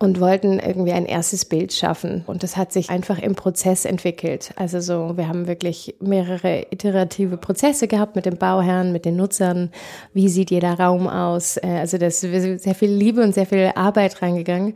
Und 0.02 0.18
wollten 0.18 0.58
irgendwie 0.58 0.92
ein 0.92 1.04
erstes 1.04 1.44
Bild 1.44 1.74
schaffen. 1.74 2.24
Und 2.26 2.42
das 2.42 2.56
hat 2.56 2.72
sich 2.72 2.88
einfach 2.88 3.18
im 3.18 3.34
Prozess 3.34 3.84
entwickelt. 3.84 4.50
Also 4.56 4.80
so, 4.80 5.18
wir 5.18 5.28
haben 5.28 5.46
wirklich 5.46 5.94
mehrere 6.00 6.66
iterative 6.70 7.36
Prozesse 7.36 7.86
gehabt 7.86 8.16
mit 8.16 8.24
dem 8.24 8.38
Bauherrn, 8.38 8.92
mit 8.92 9.04
den 9.04 9.16
Nutzern. 9.16 9.70
Wie 10.14 10.30
sieht 10.30 10.50
jeder 10.50 10.80
Raum 10.80 11.06
aus? 11.06 11.58
Äh, 11.58 11.66
also 11.80 11.98
das 11.98 12.24
ist 12.24 12.64
sehr 12.64 12.74
viel 12.74 12.90
Liebe 12.90 13.22
und 13.22 13.34
sehr 13.34 13.44
viel 13.44 13.72
Arbeit 13.74 14.22
reingegangen. 14.22 14.74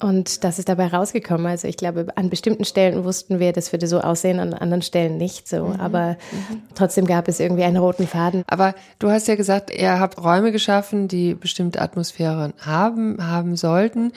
Und 0.00 0.42
das 0.42 0.58
ist 0.58 0.70
dabei 0.70 0.86
rausgekommen. 0.86 1.46
Also 1.46 1.68
ich 1.68 1.76
glaube, 1.76 2.06
an 2.16 2.30
bestimmten 2.30 2.64
Stellen 2.64 3.04
wussten 3.04 3.40
wir, 3.40 3.52
das 3.52 3.72
würde 3.72 3.86
so 3.86 4.00
aussehen, 4.00 4.40
an 4.40 4.54
anderen 4.54 4.82
Stellen 4.82 5.18
nicht 5.18 5.48
so. 5.48 5.66
Mhm. 5.66 5.80
Aber 5.80 6.16
mhm. 6.32 6.62
trotzdem 6.74 7.06
gab 7.06 7.28
es 7.28 7.40
irgendwie 7.40 7.64
einen 7.64 7.76
roten 7.76 8.06
Faden. 8.06 8.42
Aber 8.46 8.74
du 8.98 9.10
hast 9.10 9.28
ja 9.28 9.34
gesagt, 9.34 9.70
ihr 9.70 10.00
habt 10.00 10.22
Räume 10.22 10.50
geschaffen, 10.50 11.08
die 11.08 11.34
bestimmte 11.34 11.82
Atmosphären 11.82 12.54
haben, 12.58 13.18
haben 13.20 13.54
sollten. 13.54 14.12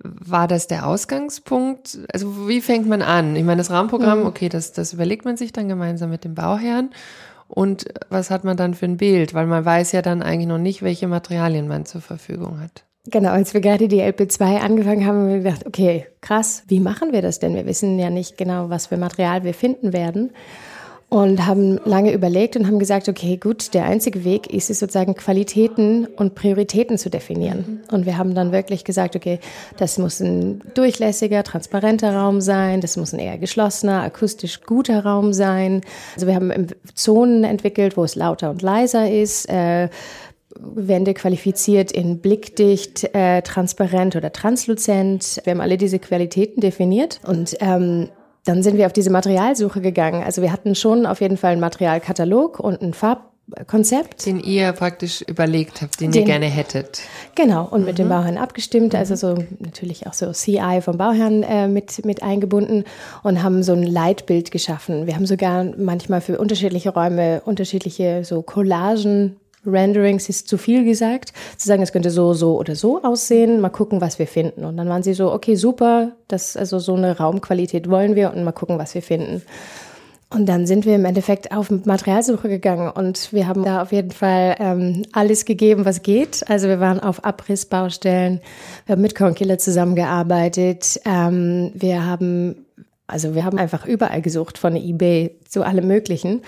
War 0.00 0.46
das 0.46 0.68
der 0.68 0.86
Ausgangspunkt? 0.86 1.98
Also 2.12 2.48
wie 2.48 2.60
fängt 2.60 2.88
man 2.88 3.02
an? 3.02 3.34
Ich 3.34 3.44
meine, 3.44 3.58
das 3.58 3.70
Rahmenprogramm, 3.70 4.20
mhm. 4.20 4.26
okay, 4.26 4.48
das, 4.48 4.72
das 4.72 4.92
überlegt 4.92 5.24
man 5.24 5.36
sich 5.36 5.52
dann 5.52 5.68
gemeinsam 5.68 6.10
mit 6.10 6.24
dem 6.24 6.34
Bauherrn. 6.34 6.90
Und 7.48 7.86
was 8.10 8.30
hat 8.30 8.44
man 8.44 8.56
dann 8.56 8.74
für 8.74 8.84
ein 8.84 8.98
Bild? 8.98 9.34
Weil 9.34 9.46
man 9.46 9.64
weiß 9.64 9.92
ja 9.92 10.02
dann 10.02 10.22
eigentlich 10.22 10.46
noch 10.46 10.58
nicht, 10.58 10.82
welche 10.82 11.08
Materialien 11.08 11.66
man 11.66 11.86
zur 11.86 12.00
Verfügung 12.00 12.60
hat. 12.60 12.84
Genau, 13.10 13.30
als 13.30 13.54
wir 13.54 13.62
gerade 13.62 13.88
die 13.88 14.02
LP2 14.02 14.58
angefangen 14.58 15.06
haben, 15.06 15.16
haben 15.16 15.28
wir 15.28 15.38
gedacht, 15.38 15.66
okay, 15.66 16.06
krass, 16.20 16.64
wie 16.68 16.80
machen 16.80 17.12
wir 17.12 17.22
das 17.22 17.38
denn? 17.38 17.54
Wir 17.54 17.64
wissen 17.64 17.98
ja 17.98 18.10
nicht 18.10 18.36
genau, 18.36 18.68
was 18.68 18.88
für 18.88 18.98
Material 18.98 19.44
wir 19.44 19.54
finden 19.54 19.94
werden. 19.94 20.30
Und 21.10 21.46
haben 21.46 21.80
lange 21.86 22.12
überlegt 22.12 22.54
und 22.56 22.66
haben 22.66 22.78
gesagt, 22.78 23.08
okay, 23.08 23.38
gut, 23.38 23.72
der 23.72 23.86
einzige 23.86 24.24
Weg 24.24 24.52
ist 24.52 24.68
es 24.68 24.78
sozusagen 24.78 25.14
Qualitäten 25.14 26.04
und 26.04 26.34
Prioritäten 26.34 26.98
zu 26.98 27.08
definieren. 27.08 27.80
Und 27.90 28.04
wir 28.04 28.18
haben 28.18 28.34
dann 28.34 28.52
wirklich 28.52 28.84
gesagt, 28.84 29.16
okay, 29.16 29.40
das 29.78 29.96
muss 29.96 30.20
ein 30.20 30.60
durchlässiger, 30.74 31.44
transparenter 31.44 32.14
Raum 32.14 32.42
sein, 32.42 32.82
das 32.82 32.98
muss 32.98 33.14
ein 33.14 33.20
eher 33.20 33.38
geschlossener, 33.38 34.02
akustisch 34.02 34.60
guter 34.60 35.02
Raum 35.02 35.32
sein. 35.32 35.80
Also 36.14 36.26
wir 36.26 36.34
haben 36.34 36.66
Zonen 36.94 37.42
entwickelt, 37.44 37.96
wo 37.96 38.04
es 38.04 38.14
lauter 38.14 38.50
und 38.50 38.60
leiser 38.60 39.10
ist. 39.10 39.48
Äh, 39.48 39.88
Wände 40.60 41.14
qualifiziert 41.14 41.92
in 41.92 42.18
blickdicht, 42.18 43.14
äh, 43.14 43.42
transparent 43.42 44.16
oder 44.16 44.32
transluzent. 44.32 45.40
Wir 45.44 45.52
haben 45.52 45.60
alle 45.60 45.76
diese 45.76 45.98
Qualitäten 45.98 46.60
definiert 46.60 47.20
und 47.24 47.56
ähm, 47.60 48.08
dann 48.48 48.62
sind 48.62 48.78
wir 48.78 48.86
auf 48.86 48.94
diese 48.94 49.10
Materialsuche 49.10 49.82
gegangen. 49.82 50.22
Also 50.24 50.40
wir 50.40 50.50
hatten 50.52 50.74
schon 50.74 51.04
auf 51.04 51.20
jeden 51.20 51.36
Fall 51.36 51.52
einen 51.52 51.60
Materialkatalog 51.60 52.58
und 52.58 52.80
ein 52.80 52.94
Farbkonzept. 52.94 54.24
Den 54.24 54.40
ihr 54.40 54.72
praktisch 54.72 55.20
überlegt 55.20 55.82
habt, 55.82 56.00
den, 56.00 56.12
den 56.12 56.22
ihr 56.22 56.26
gerne 56.26 56.46
hättet. 56.46 57.02
Genau, 57.34 57.66
und 57.66 57.80
mhm. 57.80 57.86
mit 57.86 57.98
dem 57.98 58.06
mhm. 58.06 58.12
Bauherrn 58.12 58.38
abgestimmt, 58.38 58.94
also 58.94 59.16
so 59.16 59.44
natürlich 59.58 60.06
auch 60.06 60.14
so 60.14 60.32
CI 60.32 60.80
vom 60.80 60.96
Bauherrn 60.96 61.42
äh, 61.42 61.68
mit, 61.68 62.06
mit 62.06 62.22
eingebunden 62.22 62.84
und 63.22 63.42
haben 63.42 63.62
so 63.62 63.74
ein 63.74 63.82
Leitbild 63.82 64.50
geschaffen. 64.50 65.06
Wir 65.06 65.14
haben 65.14 65.26
sogar 65.26 65.64
manchmal 65.76 66.22
für 66.22 66.38
unterschiedliche 66.38 66.94
Räume 66.94 67.42
unterschiedliche 67.44 68.24
so 68.24 68.40
Collagen 68.40 69.36
Renderings 69.68 70.28
ist 70.28 70.48
zu 70.48 70.58
viel 70.58 70.84
gesagt, 70.84 71.32
zu 71.56 71.68
sagen, 71.68 71.82
es 71.82 71.92
könnte 71.92 72.10
so, 72.10 72.32
so 72.32 72.58
oder 72.58 72.74
so 72.74 73.02
aussehen, 73.02 73.60
mal 73.60 73.68
gucken, 73.68 74.00
was 74.00 74.18
wir 74.18 74.26
finden. 74.26 74.64
Und 74.64 74.76
dann 74.76 74.88
waren 74.88 75.02
sie 75.02 75.14
so, 75.14 75.32
okay, 75.32 75.54
super, 75.54 76.12
das, 76.28 76.56
also 76.56 76.78
so 76.78 76.94
eine 76.94 77.16
Raumqualität 77.16 77.88
wollen 77.90 78.14
wir 78.16 78.32
und 78.32 78.44
mal 78.44 78.52
gucken, 78.52 78.78
was 78.78 78.94
wir 78.94 79.02
finden. 79.02 79.42
Und 80.30 80.46
dann 80.46 80.66
sind 80.66 80.84
wir 80.84 80.94
im 80.94 81.06
Endeffekt 81.06 81.52
auf 81.52 81.70
Materialsuche 81.70 82.50
gegangen 82.50 82.90
und 82.90 83.32
wir 83.32 83.48
haben 83.48 83.64
da 83.64 83.80
auf 83.80 83.92
jeden 83.92 84.10
Fall 84.10 84.56
ähm, 84.58 85.04
alles 85.12 85.46
gegeben, 85.46 85.86
was 85.86 86.02
geht. 86.02 86.44
Also 86.50 86.68
wir 86.68 86.80
waren 86.80 87.00
auf 87.00 87.24
Abrissbaustellen, 87.24 88.40
wir 88.84 88.92
haben 88.92 89.00
mit 89.00 89.14
Concula 89.14 89.56
zusammengearbeitet, 89.56 91.00
ähm, 91.06 91.70
wir 91.72 92.04
haben, 92.04 92.66
also 93.06 93.34
wir 93.34 93.46
haben 93.46 93.56
einfach 93.56 93.86
überall 93.86 94.20
gesucht, 94.20 94.58
von 94.58 94.76
eBay 94.76 95.34
zu 95.48 95.62
allem 95.62 95.88
Möglichen 95.88 96.42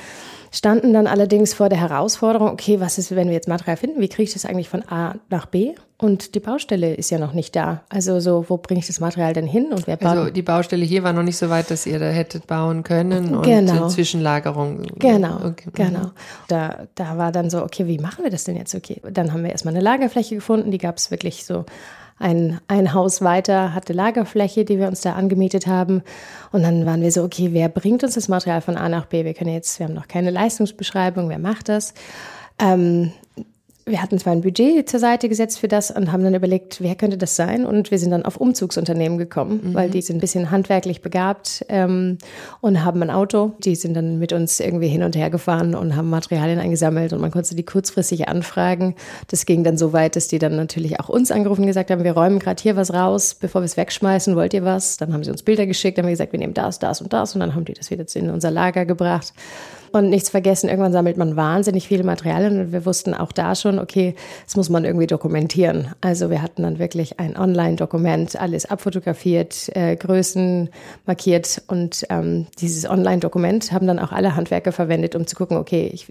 standen 0.51 0.93
dann 0.93 1.07
allerdings 1.07 1.55
vor 1.55 1.69
der 1.69 1.81
Herausforderung, 1.81 2.49
okay, 2.51 2.81
was 2.81 2.99
ist, 2.99 3.15
wenn 3.15 3.29
wir 3.29 3.35
jetzt 3.35 3.49
Material 3.49 3.77
finden, 3.77 4.01
wie 4.01 4.09
kriege 4.09 4.25
ich 4.25 4.33
das 4.33 4.45
eigentlich 4.45 4.69
von 4.69 4.83
A 4.89 5.15
nach 5.29 5.47
B? 5.47 5.75
Und 5.97 6.35
die 6.35 6.41
Baustelle 6.41 6.95
ist 6.95 7.11
ja 7.11 7.19
noch 7.19 7.35
nicht 7.35 7.55
da. 7.55 7.83
Also 7.91 8.21
so, 8.21 8.47
wo 8.49 8.57
bringe 8.57 8.81
ich 8.81 8.87
das 8.87 9.01
Material 9.01 9.35
denn 9.35 9.47
hin 9.47 9.67
und 9.71 9.87
wer 9.87 9.99
baut? 9.99 10.17
Also 10.17 10.31
die 10.31 10.43
Baustelle 10.43 10.85
hier 10.85 11.03
war 11.03 11.13
noch 11.13 11.23
nicht 11.23 11.37
so 11.37 11.51
weit, 11.51 11.71
dass 11.71 11.85
ihr 11.85 11.99
da 11.99 12.07
hättet 12.07 12.47
bauen 12.47 12.83
können 12.85 13.35
und 13.35 13.43
genau. 13.43 13.89
Zwischenlagerung. 13.89 14.83
Genau, 14.99 15.37
okay. 15.45 15.69
Genau. 15.75 16.11
Da, 16.49 16.87
da 16.95 17.19
war 17.19 17.33
dann 17.33 17.51
so, 17.51 17.63
okay, 17.63 17.87
wie 17.87 17.99
machen 17.99 18.25
wir 18.25 18.31
das 18.31 18.45
denn 18.45 18.57
jetzt? 18.57 18.75
Okay, 18.75 19.03
dann 19.11 19.33
haben 19.33 19.45
wir 19.45 19.51
erstmal 19.51 19.75
eine 19.75 19.85
Lagerfläche 19.85 20.37
gefunden, 20.37 20.71
die 20.71 20.79
gab 20.79 20.97
es 20.97 21.11
wirklich 21.11 21.45
so 21.45 21.67
ein, 22.21 22.61
ein 22.69 22.93
Haus 22.95 23.23
weiter 23.23 23.75
hatte 23.75 23.93
Lagerfläche, 23.93 24.65
die 24.65 24.79
wir 24.79 24.87
uns 24.87 25.01
da 25.01 25.15
angemietet 25.15 25.67
haben. 25.67 26.03
Und 26.53 26.63
dann 26.63 26.87
waren 26.87 27.01
wir 27.01 27.11
so, 27.11 27.25
okay, 27.25 27.49
wer 27.53 27.69
bringt 27.69 28.05
uns 28.05 28.15
das 28.15 28.29
Material 28.29 28.61
von 28.61 28.77
A 28.77 28.89
nach 28.89 29.07
B? 29.07 29.25
Wir 29.25 29.35
können 29.35 29.53
jetzt, 29.53 29.79
wir 29.79 29.87
haben 29.87 29.95
noch 29.95 30.07
keine 30.07 30.31
Leistungsbeschreibung, 30.31 31.29
wer 31.31 31.39
macht 31.39 31.69
das? 31.69 31.95
Ähm, 32.59 33.13
wir 33.91 34.03
hatten 34.03 34.19
zwar 34.19 34.33
ein 34.33 34.41
Budget 34.41 34.89
zur 34.89 35.01
Seite 35.01 35.29
gesetzt 35.29 35.59
für 35.59 35.69
das 35.69 35.91
und 35.91 36.13
haben 36.13 36.23
dann 36.23 36.35
überlegt, 36.35 36.81
wer 36.81 36.95
könnte 36.95 37.19
das 37.19 37.37
sein? 37.37 37.65
Und 37.65 37.91
wir 37.91 37.99
sind 37.99 38.11
dann 38.11 38.25
auf 38.25 38.37
Umzugsunternehmen 38.37 39.19
gekommen, 39.19 39.61
mhm. 39.63 39.75
weil 39.75 39.91
die 39.91 40.03
sind 40.03 40.17
ein 40.17 40.21
bisschen 40.21 40.51
handwerklich 40.51 41.03
begabt 41.03 41.65
ähm, 41.69 42.19
und 42.61 42.85
haben 42.85 43.03
ein 43.03 43.11
Auto. 43.11 43.53
Die 43.59 43.75
sind 43.75 43.95
dann 43.95 44.19
mit 44.19 44.33
uns 44.33 44.61
irgendwie 44.61 44.89
hin 44.89 45.03
und 45.03 45.17
her 45.17 45.31
gefahren 45.31 45.75
und 45.75 45.97
haben 45.97 46.11
Materialien 46.11 46.59
eingesammelt 46.59 47.13
und 47.13 47.21
man 47.21 47.31
konnte 47.31 47.55
die 47.55 47.65
kurzfristig 47.65 48.29
anfragen. 48.29 48.95
Das 49.29 49.47
ging 49.47 49.65
dann 49.65 49.77
so 49.77 49.93
weit, 49.93 50.17
dass 50.17 50.29
die 50.29 50.39
dann 50.39 50.57
natürlich 50.57 51.01
auch 51.01 51.09
uns 51.09 51.31
angerufen 51.31 51.63
und 51.63 51.67
gesagt 51.67 51.91
haben, 51.91 52.05
wir 52.05 52.13
räumen 52.13 52.39
gerade 52.39 52.63
hier 52.63 52.77
was 52.77 52.93
raus, 52.93 53.35
bevor 53.35 53.61
wir 53.63 53.67
es 53.67 53.77
wegschmeißen, 53.77 54.37
wollt 54.37 54.55
ihr 54.55 54.65
was? 54.65 54.97
Dann 54.97 55.13
haben 55.13 55.25
sie 55.25 55.31
uns 55.31 55.43
Bilder 55.43 55.67
geschickt, 55.67 55.99
haben 55.99 56.07
wir 56.07 56.13
gesagt, 56.13 56.33
wir 56.33 56.39
nehmen 56.39 56.55
das, 56.55 56.79
das 56.79 57.01
und 57.01 57.13
das 57.13 57.35
und 57.35 57.41
dann 57.41 57.55
haben 57.55 57.65
die 57.65 57.75
das 57.75 57.91
wieder 57.91 58.05
in 58.15 58.31
unser 58.31 58.51
Lager 58.51 58.85
gebracht. 58.85 59.33
Und 59.93 60.09
nichts 60.09 60.31
vergessen, 60.31 60.69
irgendwann 60.69 60.93
sammelt 60.93 61.17
man 61.17 61.35
wahnsinnig 61.35 61.89
viele 61.89 62.05
Materialien 62.05 62.61
und 62.61 62.73
wir 62.73 62.87
wussten 62.87 63.13
auch 63.13 63.33
da 63.33 63.57
schon, 63.57 63.81
okay, 63.81 64.15
das 64.45 64.57
muss 64.57 64.69
man 64.69 64.85
irgendwie 64.85 65.09
dokumentieren. 65.09 65.89
Also 66.01 66.31
wir 66.31 66.43
hatten 66.43 66.63
dann 66.63 66.79
wirklich 66.79 67.19
ein 67.19 67.37
Online-Dokument, 67.37 68.41
alles 68.41 68.67
abfotografiert, 68.67 69.69
äh, 69.75 69.97
Größen 69.97 70.69
markiert 71.07 71.63
und 71.67 72.07
ähm, 72.09 72.47
dieses 72.61 72.89
Online-Dokument 72.89 73.73
haben 73.73 73.89
dann 73.89 73.99
auch 73.99 74.13
alle 74.13 74.37
Handwerker 74.37 74.71
verwendet, 74.71 75.17
um 75.17 75.27
zu 75.27 75.35
gucken, 75.35 75.57
okay, 75.57 75.91
ich, 75.93 76.07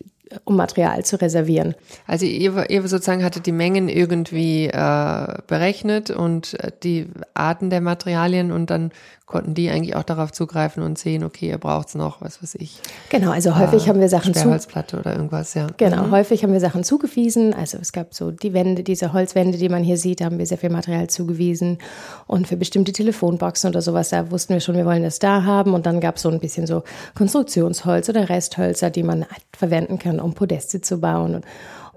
um 0.46 0.56
Material 0.56 1.04
zu 1.06 1.20
reservieren. 1.20 1.76
Also 2.08 2.26
ihr, 2.26 2.70
ihr 2.70 2.88
sozusagen 2.88 3.24
hattet 3.24 3.46
die 3.46 3.52
Mengen 3.52 3.90
irgendwie 3.90 4.68
äh, 4.68 5.38
berechnet 5.48 6.10
und 6.12 6.60
äh, 6.60 6.72
die 6.84 7.08
Arten 7.34 7.70
der 7.70 7.82
Materialien 7.82 8.52
und 8.52 8.70
dann 8.70 8.92
konnten 9.30 9.54
die 9.54 9.70
eigentlich 9.70 9.96
auch 9.96 10.04
darauf 10.04 10.32
zugreifen 10.32 10.82
und 10.82 10.98
sehen, 10.98 11.24
okay, 11.24 11.50
ihr 11.50 11.60
braucht 11.60 11.90
es 11.90 11.96
noch, 11.96 12.20
was 12.20 12.42
weiß 12.42 12.56
ich. 12.56 12.80
Genau, 13.10 13.30
also 13.30 13.58
häufig 13.58 13.86
äh, 13.86 13.90
haben 13.90 14.00
wir 14.00 14.10
Sachen 14.10 14.34
zu 14.34 14.50
oder 14.50 15.16
irgendwas, 15.16 15.54
ja. 15.54 15.68
Genau, 15.78 16.08
mhm. 16.08 16.12
häufig 16.12 16.44
haben 16.44 16.52
wir 16.52 16.60
Sachen 16.60 16.84
zugewiesen. 16.84 17.54
Also 17.54 17.78
es 17.80 17.92
gab 17.92 18.16
so 18.16 18.32
die 18.32 18.54
Wände, 18.54 18.82
diese 18.82 19.14
Holzwände, 19.14 19.60
die 19.60 19.70
man 19.70 19.84
hier 19.84 19.98
sieht, 19.98 20.22
haben 20.22 20.40
wir 20.40 20.48
sehr 20.48 20.58
viel 20.58 20.72
Material 20.72 21.08
zugewiesen. 21.12 21.78
Und 22.26 22.48
für 22.48 22.58
bestimmte 22.58 22.92
Telefonboxen 22.92 23.70
oder 23.70 23.84
sowas, 23.84 24.10
da 24.10 24.32
wussten 24.32 24.56
wir 24.56 24.62
schon, 24.62 24.76
wir 24.76 24.86
wollen 24.86 25.04
das 25.04 25.20
da 25.20 25.44
haben. 25.44 25.76
Und 25.76 25.86
dann 25.86 26.02
gab 26.02 26.16
es 26.16 26.24
so 26.24 26.30
ein 26.30 26.40
bisschen 26.40 26.66
so 26.66 26.84
Konstruktionsholz 27.16 28.10
oder 28.10 28.30
Resthölzer, 28.30 28.90
die 28.90 29.04
man 29.04 29.26
halt 29.26 29.44
verwenden 29.56 30.00
kann, 30.00 30.19
um 30.20 30.34
Podeste 30.34 30.82
zu 30.82 31.00
bauen. 31.00 31.36
Und 31.36 31.46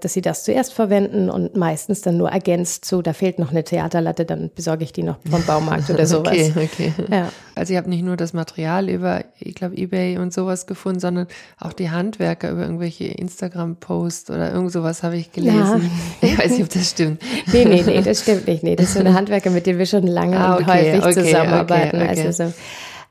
dass 0.03 0.13
sie 0.13 0.21
das 0.21 0.43
zuerst 0.43 0.73
verwenden 0.73 1.29
und 1.29 1.55
meistens 1.55 2.01
dann 2.01 2.17
nur 2.17 2.29
ergänzt 2.29 2.83
zu, 2.85 3.01
da 3.01 3.13
fehlt 3.13 3.39
noch 3.39 3.51
eine 3.51 3.63
Theaterlatte, 3.63 4.25
dann 4.25 4.51
besorge 4.53 4.83
ich 4.83 4.91
die 4.91 5.03
noch 5.03 5.17
vom 5.29 5.43
Baumarkt 5.43 5.89
oder 5.89 6.05
sowas. 6.05 6.33
okay, 6.33 6.53
okay. 6.55 6.93
Ja. 7.09 7.29
Also 7.55 7.73
ihr 7.73 7.77
habt 7.77 7.87
nicht 7.87 8.03
nur 8.03 8.17
das 8.17 8.33
Material 8.33 8.89
über, 8.89 9.23
ich 9.39 9.55
glaube, 9.55 9.77
Ebay 9.77 10.17
und 10.17 10.33
sowas 10.33 10.67
gefunden, 10.67 10.99
sondern 10.99 11.27
auch 11.59 11.73
die 11.73 11.89
Handwerker 11.89 12.51
über 12.51 12.63
irgendwelche 12.63 13.05
Instagram-Posts 13.05 14.31
oder 14.31 14.51
irgend 14.51 14.71
sowas 14.71 15.03
habe 15.03 15.17
ich 15.17 15.31
gelesen. 15.31 15.89
Ja. 16.21 16.33
Ich 16.33 16.37
weiß 16.37 16.51
nicht, 16.51 16.63
ob 16.63 16.69
das 16.69 16.89
stimmt. 16.89 17.21
Nee, 17.51 17.65
nee, 17.65 17.83
nee, 17.85 18.01
das 18.01 18.21
stimmt 18.21 18.47
nicht. 18.47 18.63
Nee, 18.63 18.75
das 18.75 18.93
sind 18.93 19.13
Handwerker, 19.13 19.51
mit 19.51 19.65
denen 19.65 19.77
wir 19.77 19.85
schon 19.85 20.07
lange 20.07 20.37
ah, 20.37 20.55
okay, 20.55 20.61
und 20.61 20.67
häufig 20.67 21.03
okay, 21.03 21.25
zusammenarbeiten. 21.25 22.01
Okay, 22.01 22.07
also 22.07 22.45
so 22.45 22.53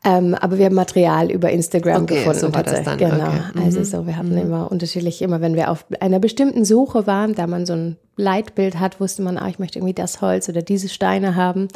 ähm, 0.04 0.34
aber 0.34 0.58
wir 0.58 0.66
haben 0.66 0.74
Material 0.74 1.30
über 1.30 1.50
Instagram 1.50 2.02
okay, 2.02 2.16
gefunden. 2.16 2.38
So 2.40 2.54
war 2.54 2.64
das 2.64 2.82
dann. 2.82 2.98
Genau. 2.98 3.14
Okay. 3.14 3.64
Also 3.64 3.80
mhm. 3.80 3.84
so, 3.84 4.06
wir 4.06 4.16
hatten 4.16 4.32
mhm. 4.32 4.38
immer 4.38 4.72
unterschiedlich, 4.72 5.22
immer 5.22 5.40
wenn 5.40 5.54
wir 5.54 5.70
auf 5.70 5.86
einer 6.00 6.18
bestimmten 6.18 6.64
Suche 6.64 7.06
waren, 7.06 7.36
da 7.36 7.46
man 7.46 7.66
so 7.66 7.74
ein 7.74 7.96
Leitbild 8.16 8.80
hat, 8.80 9.00
wusste 9.00 9.22
man, 9.22 9.38
ah, 9.38 9.48
ich 9.48 9.60
möchte 9.60 9.78
irgendwie 9.78 9.94
das 9.94 10.20
Holz 10.20 10.48
oder 10.48 10.60
diese 10.60 10.88
Steine 10.88 11.36
haben. 11.36 11.68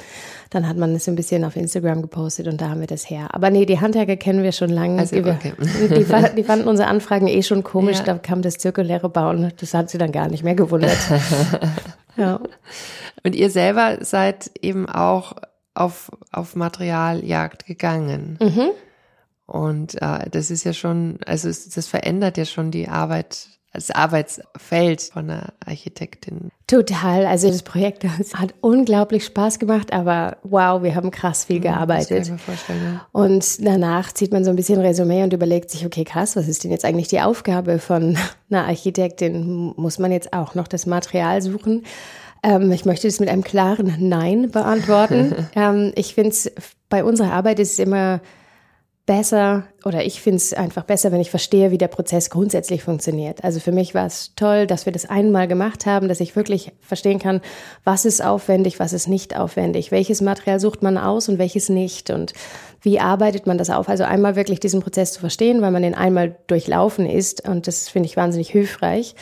Dann 0.50 0.68
hat 0.68 0.76
man 0.76 0.94
es 0.96 1.08
ein 1.08 1.14
bisschen 1.14 1.44
auf 1.44 1.54
Instagram 1.54 2.02
gepostet 2.02 2.48
und 2.48 2.60
da 2.60 2.68
haben 2.68 2.80
wir 2.80 2.88
das 2.88 3.08
her. 3.08 3.28
Aber 3.32 3.50
nee, 3.50 3.64
die 3.64 3.80
Handwerker 3.80 4.16
kennen 4.16 4.42
wir 4.42 4.52
schon 4.52 4.70
lange. 4.70 4.98
Also, 4.98 5.16
okay. 5.16 5.52
die, 5.88 6.34
die, 6.34 6.42
fanden 6.44 6.66
unsere 6.66 6.88
Anfragen 6.88 7.28
eh 7.28 7.42
schon 7.42 7.62
komisch. 7.62 7.98
Ja. 7.98 8.04
Da 8.04 8.14
kam 8.14 8.42
das 8.42 8.58
zirkuläre 8.58 9.08
Bauen. 9.08 9.52
Das 9.60 9.72
hat 9.72 9.88
sie 9.88 9.98
dann 9.98 10.10
gar 10.10 10.28
nicht 10.28 10.42
mehr 10.42 10.56
gewundert. 10.56 10.98
ja. 12.16 12.40
Und 13.22 13.36
ihr 13.36 13.50
selber 13.50 13.98
seid 14.00 14.50
eben 14.60 14.88
auch 14.88 15.34
auf, 15.76 16.10
auf 16.36 16.56
Materialjagd 16.56 17.66
gegangen. 17.66 18.38
Mhm. 18.40 18.70
Und 19.46 20.00
äh, 20.02 20.28
das 20.30 20.50
ist 20.50 20.64
ja 20.64 20.72
schon, 20.72 21.18
also 21.24 21.48
es, 21.48 21.68
das 21.68 21.86
verändert 21.86 22.36
ja 22.36 22.44
schon 22.44 22.72
die 22.72 22.88
Arbeit, 22.88 23.48
das 23.72 23.90
Arbeitsfeld 23.90 25.02
von 25.02 25.30
einer 25.30 25.52
Architektin. 25.64 26.50
Total. 26.66 27.26
Also 27.26 27.48
das 27.48 27.62
Projekt 27.62 28.04
hat 28.34 28.54
unglaublich 28.60 29.24
Spaß 29.24 29.60
gemacht, 29.60 29.92
aber 29.92 30.38
wow, 30.42 30.82
wir 30.82 30.96
haben 30.96 31.12
krass 31.12 31.44
viel 31.44 31.60
gearbeitet. 31.60 32.26
Ja. 32.26 33.06
Und 33.12 33.64
danach 33.64 34.12
zieht 34.12 34.32
man 34.32 34.44
so 34.44 34.50
ein 34.50 34.56
bisschen 34.56 34.80
Resümee 34.80 35.22
und 35.22 35.32
überlegt 35.32 35.70
sich, 35.70 35.86
okay, 35.86 36.02
krass, 36.02 36.34
was 36.34 36.48
ist 36.48 36.64
denn 36.64 36.72
jetzt 36.72 36.84
eigentlich 36.84 37.08
die 37.08 37.20
Aufgabe 37.20 37.78
von 37.78 38.18
einer 38.50 38.66
Architektin? 38.66 39.74
Muss 39.76 40.00
man 40.00 40.10
jetzt 40.10 40.32
auch 40.32 40.56
noch 40.56 40.66
das 40.66 40.86
Material 40.86 41.40
suchen? 41.40 41.84
Ähm, 42.42 42.70
ich 42.72 42.84
möchte 42.84 43.06
das 43.08 43.20
mit 43.20 43.28
einem 43.28 43.44
klaren 43.44 44.08
Nein 44.08 44.50
beantworten. 44.50 45.34
ähm, 45.56 45.92
ich 45.94 46.14
finde 46.14 46.30
es, 46.30 46.52
bei 46.88 47.04
unserer 47.04 47.32
Arbeit 47.32 47.58
ist 47.58 47.72
es 47.72 47.78
immer 47.78 48.20
besser 49.06 49.68
oder 49.84 50.04
ich 50.04 50.20
finde 50.20 50.38
es 50.38 50.52
einfach 50.52 50.82
besser, 50.82 51.12
wenn 51.12 51.20
ich 51.20 51.30
verstehe, 51.30 51.70
wie 51.70 51.78
der 51.78 51.86
Prozess 51.86 52.28
grundsätzlich 52.28 52.82
funktioniert. 52.82 53.44
Also 53.44 53.60
für 53.60 53.70
mich 53.70 53.94
war 53.94 54.04
es 54.04 54.32
toll, 54.34 54.66
dass 54.66 54.84
wir 54.84 54.92
das 54.92 55.06
einmal 55.06 55.46
gemacht 55.46 55.86
haben, 55.86 56.08
dass 56.08 56.18
ich 56.18 56.34
wirklich 56.34 56.72
verstehen 56.80 57.20
kann, 57.20 57.40
was 57.84 58.04
ist 58.04 58.22
aufwendig, 58.22 58.80
was 58.80 58.92
ist 58.92 59.06
nicht 59.06 59.36
aufwendig, 59.36 59.92
welches 59.92 60.20
Material 60.20 60.58
sucht 60.58 60.82
man 60.82 60.98
aus 60.98 61.28
und 61.28 61.38
welches 61.38 61.68
nicht 61.68 62.10
und 62.10 62.32
wie 62.86 63.00
arbeitet 63.00 63.48
man 63.48 63.58
das 63.58 63.68
auf. 63.68 63.88
Also 63.88 64.04
einmal 64.04 64.36
wirklich 64.36 64.60
diesen 64.60 64.80
Prozess 64.80 65.12
zu 65.12 65.18
verstehen, 65.18 65.60
weil 65.60 65.72
man 65.72 65.82
den 65.82 65.96
einmal 65.96 66.36
durchlaufen 66.46 67.04
ist 67.04 67.46
und 67.46 67.66
das 67.66 67.88
finde 67.88 68.06
ich 68.06 68.16
wahnsinnig 68.16 68.48
hilfreich. 68.48 69.16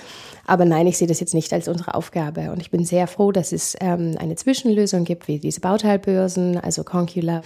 Aber 0.47 0.66
nein, 0.66 0.87
ich 0.87 0.99
sehe 0.99 1.09
das 1.09 1.18
jetzt 1.18 1.33
nicht 1.33 1.50
als 1.54 1.66
unsere 1.66 1.94
Aufgabe. 1.94 2.50
Und 2.52 2.61
ich 2.61 2.71
bin 2.71 2.85
sehr 2.85 3.06
froh, 3.06 3.33
dass 3.33 3.52
es 3.52 3.75
ähm, 3.80 4.16
eine 4.18 4.37
Zwischenlösung 4.37 5.04
gibt, 5.04 5.28
wie 5.28 5.38
diese 5.38 5.61
Bauteilbörsen, 5.61 6.59
also 6.59 6.85
Concula 6.85 7.40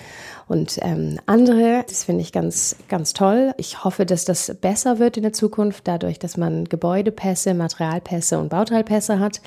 und 0.48 0.80
ähm, 0.82 1.20
andere. 1.26 1.84
Das 1.88 2.02
finde 2.02 2.22
ich 2.22 2.32
ganz, 2.32 2.74
ganz 2.88 3.12
toll. 3.12 3.54
Ich 3.56 3.84
hoffe, 3.84 4.04
dass 4.04 4.24
das 4.24 4.52
besser 4.60 4.98
wird 4.98 5.16
in 5.16 5.22
der 5.22 5.32
Zukunft, 5.32 5.86
dadurch, 5.86 6.18
dass 6.18 6.36
man 6.36 6.64
Gebäudepässe, 6.64 7.54
Materialpässe 7.54 8.40
und 8.40 8.48
Bauteilpässe 8.48 9.20
hat, 9.20 9.40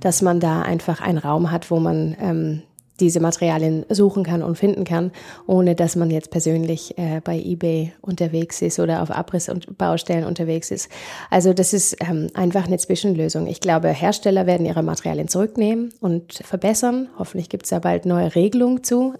dass 0.00 0.22
man 0.22 0.40
da 0.40 0.62
einfach 0.62 1.02
einen 1.02 1.18
Raum 1.18 1.50
hat, 1.50 1.70
wo 1.70 1.78
man 1.80 2.16
ähm, 2.18 2.62
diese 3.00 3.20
Materialien 3.20 3.84
suchen 3.88 4.24
kann 4.24 4.42
und 4.42 4.56
finden 4.56 4.84
kann, 4.84 5.10
ohne 5.46 5.74
dass 5.74 5.96
man 5.96 6.10
jetzt 6.10 6.30
persönlich 6.30 6.96
äh, 6.96 7.20
bei 7.22 7.38
eBay 7.38 7.92
unterwegs 8.00 8.62
ist 8.62 8.78
oder 8.78 9.02
auf 9.02 9.10
Abriss- 9.10 9.48
und 9.48 9.76
Baustellen 9.76 10.24
unterwegs 10.24 10.70
ist. 10.70 10.88
Also 11.30 11.52
das 11.52 11.72
ist 11.72 11.96
ähm, 12.00 12.28
einfach 12.34 12.66
eine 12.66 12.78
Zwischenlösung. 12.78 13.46
Ich 13.46 13.60
glaube, 13.60 13.88
Hersteller 13.88 14.46
werden 14.46 14.66
ihre 14.66 14.82
Materialien 14.82 15.28
zurücknehmen 15.28 15.92
und 16.00 16.34
verbessern. 16.34 17.08
Hoffentlich 17.18 17.48
gibt 17.48 17.64
es 17.64 17.70
da 17.70 17.80
bald 17.80 18.06
neue 18.06 18.34
Regelungen 18.34 18.84
zu, 18.84 19.14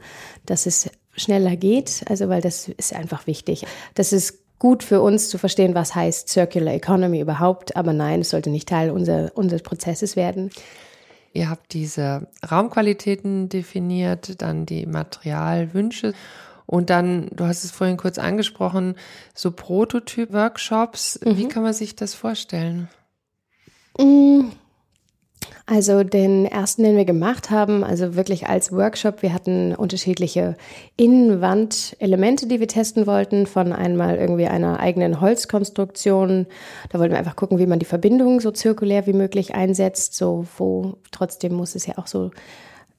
dass 0.47 0.67
es 0.67 0.91
schneller 1.17 1.57
geht. 1.57 2.05
Also 2.09 2.29
weil 2.29 2.41
das 2.41 2.69
ist 2.69 2.95
einfach 2.95 3.27
wichtig. 3.27 3.67
Das 3.95 4.13
ist 4.13 4.45
gut 4.59 4.83
für 4.83 5.01
uns 5.01 5.29
zu 5.29 5.39
verstehen, 5.39 5.75
was 5.75 5.95
heißt 5.95 6.29
Circular 6.29 6.75
Economy 6.75 7.21
überhaupt. 7.21 7.77
Aber 7.77 7.93
nein, 7.93 8.21
es 8.21 8.31
sollte 8.31 8.51
nicht 8.51 8.69
Teil 8.69 8.91
unser, 8.91 9.31
unseres 9.35 9.63
Prozesses 9.63 10.17
werden. 10.17 10.51
Ihr 11.35 11.51
habt 11.51 11.73
diese 11.73 12.29
Raumqualitäten 12.49 13.49
definiert, 13.49 14.41
dann 14.41 14.67
die 14.67 14.87
Materialwünsche 14.87 16.15
und 16.65 16.91
dann, 16.91 17.29
du 17.33 17.45
hast 17.45 17.65
es 17.65 17.73
vorhin 17.73 17.97
kurz 17.97 18.19
angesprochen, 18.19 18.95
so 19.35 19.51
Prototyp-Workshops. 19.51 21.21
Mhm. 21.25 21.37
Wie 21.37 21.49
kann 21.49 21.65
man 21.65 21.75
sich 21.75 21.97
das 21.97 22.15
vorstellen? 22.15 22.89
Mhm. 23.99 24.53
Also 25.67 26.05
den 26.05 26.45
ersten, 26.45 26.83
den 26.83 26.97
wir 26.97 27.07
gemacht 27.07 27.51
haben, 27.51 27.85
also 27.85 28.17
wirklich 28.17 28.49
als 28.49 28.71
Workshop, 28.71 29.23
wir 29.23 29.33
hatten 29.33 29.75
unterschiedliche 29.75 30.57
Innenwandelemente, 30.97 32.47
die 32.47 32.61
wir 32.61 32.69
testen 32.69 33.07
wollten, 33.07 33.47
von 33.47 33.73
einmal 33.73 34.17
irgendwie 34.17 34.47
einer 34.47 34.81
eigenen 34.81 35.23
Holzkonstruktion. 35.23 36.47
Da 36.91 36.99
wollten 36.99 37.13
wir 37.15 37.19
einfach 37.19 37.37
gucken, 37.37 37.59
wie 37.59 37.67
man 37.67 37.79
die 37.79 37.87
Verbindung 37.87 38.41
so 38.41 38.51
zirkulär 38.51 39.07
wie 39.07 39.15
möglich 39.15 39.55
einsetzt, 39.55 40.15
so 40.15 40.47
wo 40.59 40.99
trotzdem 41.11 41.55
muss 41.55 41.75
es 41.75 41.87
ja 41.87 41.97
auch 41.97 42.09
so 42.09 42.31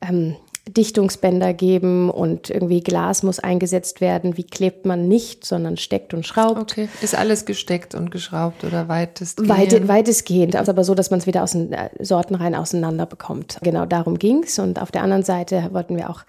ähm, 0.02 0.36
Dichtungsbänder 0.68 1.54
geben 1.54 2.10
und 2.10 2.50
irgendwie 2.50 2.82
Glas 2.82 3.22
muss 3.22 3.40
eingesetzt 3.40 4.02
werden. 4.02 4.36
Wie 4.36 4.44
klebt 4.44 4.86
man 4.86 5.08
nicht, 5.08 5.46
sondern 5.46 5.78
steckt 5.78 6.14
und 6.14 6.26
schraubt. 6.26 6.60
Okay. 6.60 6.90
Ist 7.02 7.16
alles 7.16 7.46
gesteckt 7.46 7.94
und 7.94 8.10
geschraubt 8.10 8.64
oder 8.64 8.88
weitestgehend? 8.88 9.50
Weit, 9.50 9.88
weitestgehend, 9.88 10.56
aber 10.56 10.84
so, 10.84 10.96
dass 10.96 11.12
man 11.12 11.20
es 11.20 11.28
wieder 11.28 11.44
aus 11.44 11.52
den 11.52 11.72
äh, 11.72 11.90
Sortenreihen 12.00 12.56
auseinander 12.56 13.06
bekommt. 13.06 13.60
Genau 13.62 13.86
darum 13.86 14.18
ging's. 14.18 14.58
Und 14.58 14.82
auf 14.82 14.92
der 14.92 15.04
anderen 15.04 15.24
Seite 15.24 15.70
wollten 15.72 15.98
wir 15.98 16.10
auch 16.10 16.24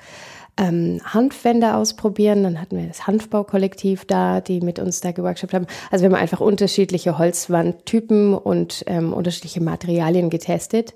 ähm, 0.59 1.01
Hanfwände 1.05 1.75
ausprobieren. 1.75 2.43
Dann 2.43 2.61
hatten 2.61 2.77
wir 2.77 2.87
das 2.87 3.07
Hanfbaukollektiv 3.07 4.05
da, 4.05 4.43
die 4.43 4.61
mit 4.61 4.79
uns 4.79 5.01
da 5.01 5.13
geworkshopt 5.13 5.55
haben. 5.55 5.67
Also 5.91 6.03
wir 6.03 6.11
haben 6.11 6.21
einfach 6.21 6.41
unterschiedliche 6.41 7.17
Holzwandtypen 7.17 8.35
und 8.35 8.85
ähm, 8.87 9.13
unterschiedliche 9.13 9.63
Materialien 9.63 10.29
getestet. 10.29 10.95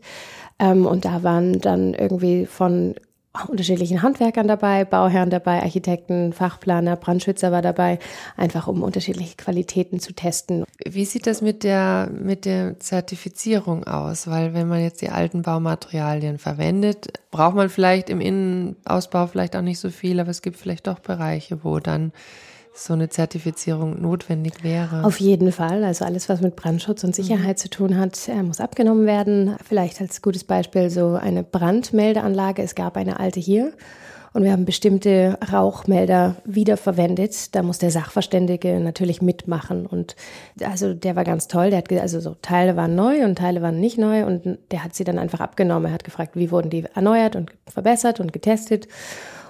Ähm, 0.59 0.87
und 0.87 1.05
da 1.05 1.23
waren 1.23 1.61
dann 1.61 1.95
irgendwie 1.95 2.47
von 2.47 2.95
unterschiedlichen 3.47 4.03
Handwerkern 4.03 4.49
dabei, 4.49 4.85
Bauherren 4.85 5.31
dabei, 5.31 5.63
Architekten, 5.63 6.33
Fachplaner, 6.33 6.97
Brandschützer 6.97 7.53
war 7.53 7.63
dabei, 7.63 7.99
einfach 8.37 8.67
um 8.67 8.83
unterschiedliche 8.83 9.37
Qualitäten 9.37 10.01
zu 10.01 10.13
testen. 10.13 10.65
Wie 10.85 11.05
sieht 11.05 11.27
das 11.27 11.41
mit 11.41 11.63
der, 11.63 12.11
mit 12.13 12.45
der 12.45 12.81
Zertifizierung 12.81 13.85
aus? 13.85 14.27
Weil 14.27 14.53
wenn 14.53 14.69
man 14.69 14.83
jetzt 14.83 15.01
die 15.01 15.11
alten 15.11 15.43
Baumaterialien 15.43 16.39
verwendet, 16.39 17.13
braucht 17.31 17.55
man 17.55 17.69
vielleicht 17.69 18.11
im 18.11 18.21
Innenausbau 18.21 19.29
vielleicht 19.29 19.55
auch 19.55 19.63
nicht 19.63 19.79
so 19.79 19.91
viel, 19.91 20.19
aber 20.19 20.31
es 20.31 20.43
gibt 20.43 20.57
vielleicht 20.57 20.89
doch 20.89 20.99
Bereiche, 20.99 21.63
wo 21.63 21.79
dann 21.79 22.13
so 22.85 22.95
eine 22.95 23.09
Zertifizierung 23.09 24.01
notwendig 24.01 24.65
wäre. 24.65 25.05
Auf 25.05 25.21
jeden 25.21 25.53
Fall. 25.53 25.85
Also 25.85 26.05
alles, 26.05 26.29
was 26.29 26.41
mit 26.41 26.57
Brandschutz 26.57 27.05
und 27.05 27.15
Sicherheit 27.15 27.57
mhm. 27.57 27.61
zu 27.61 27.71
tun 27.71 27.99
hat, 27.99 28.29
äh, 28.29 28.43
muss 28.43 28.61
abgenommen 28.61 29.07
werden. 29.07 29.57
Vielleicht 29.67 30.01
als 30.01 30.23
gutes 30.23 30.45
Beispiel 30.45 30.91
so 30.91 31.15
eine 31.15 31.43
Brandmeldeanlage. 31.43 32.63
Es 32.63 32.75
gab 32.75 32.97
eine 32.97 33.21
alte 33.21 33.41
hier. 33.41 33.73
Und 34.33 34.45
wir 34.45 34.53
haben 34.53 34.65
bestimmte 34.65 35.37
Rauchmelder 35.53 36.37
wiederverwendet. 36.45 37.55
Da 37.55 37.63
muss 37.63 37.79
der 37.79 37.91
Sachverständige 37.91 38.79
natürlich 38.79 39.21
mitmachen. 39.21 39.87
Und 39.87 40.15
also 40.63 40.95
der 40.95 41.17
war 41.17 41.25
ganz 41.25 41.49
toll. 41.49 41.71
Der 41.71 41.79
hat 41.79 41.93
also 41.93 42.21
so 42.21 42.37
Teile 42.41 42.77
waren 42.77 42.95
neu 42.95 43.25
und 43.25 43.37
Teile 43.37 43.61
waren 43.61 43.81
nicht 43.81 43.99
neu. 43.99 44.25
Und 44.25 44.59
der 44.71 44.85
hat 44.85 44.95
sie 44.95 45.05
dann 45.05 45.19
einfach 45.19 45.41
abgenommen. 45.41 45.87
Er 45.87 45.95
hat 45.95 46.05
gefragt, 46.05 46.37
wie 46.37 46.53
wurden 46.53 46.71
die 46.71 46.85
erneuert 46.95 47.35
und 47.35 47.51
verbessert 47.67 48.21
und 48.21 48.33
getestet. 48.33 48.87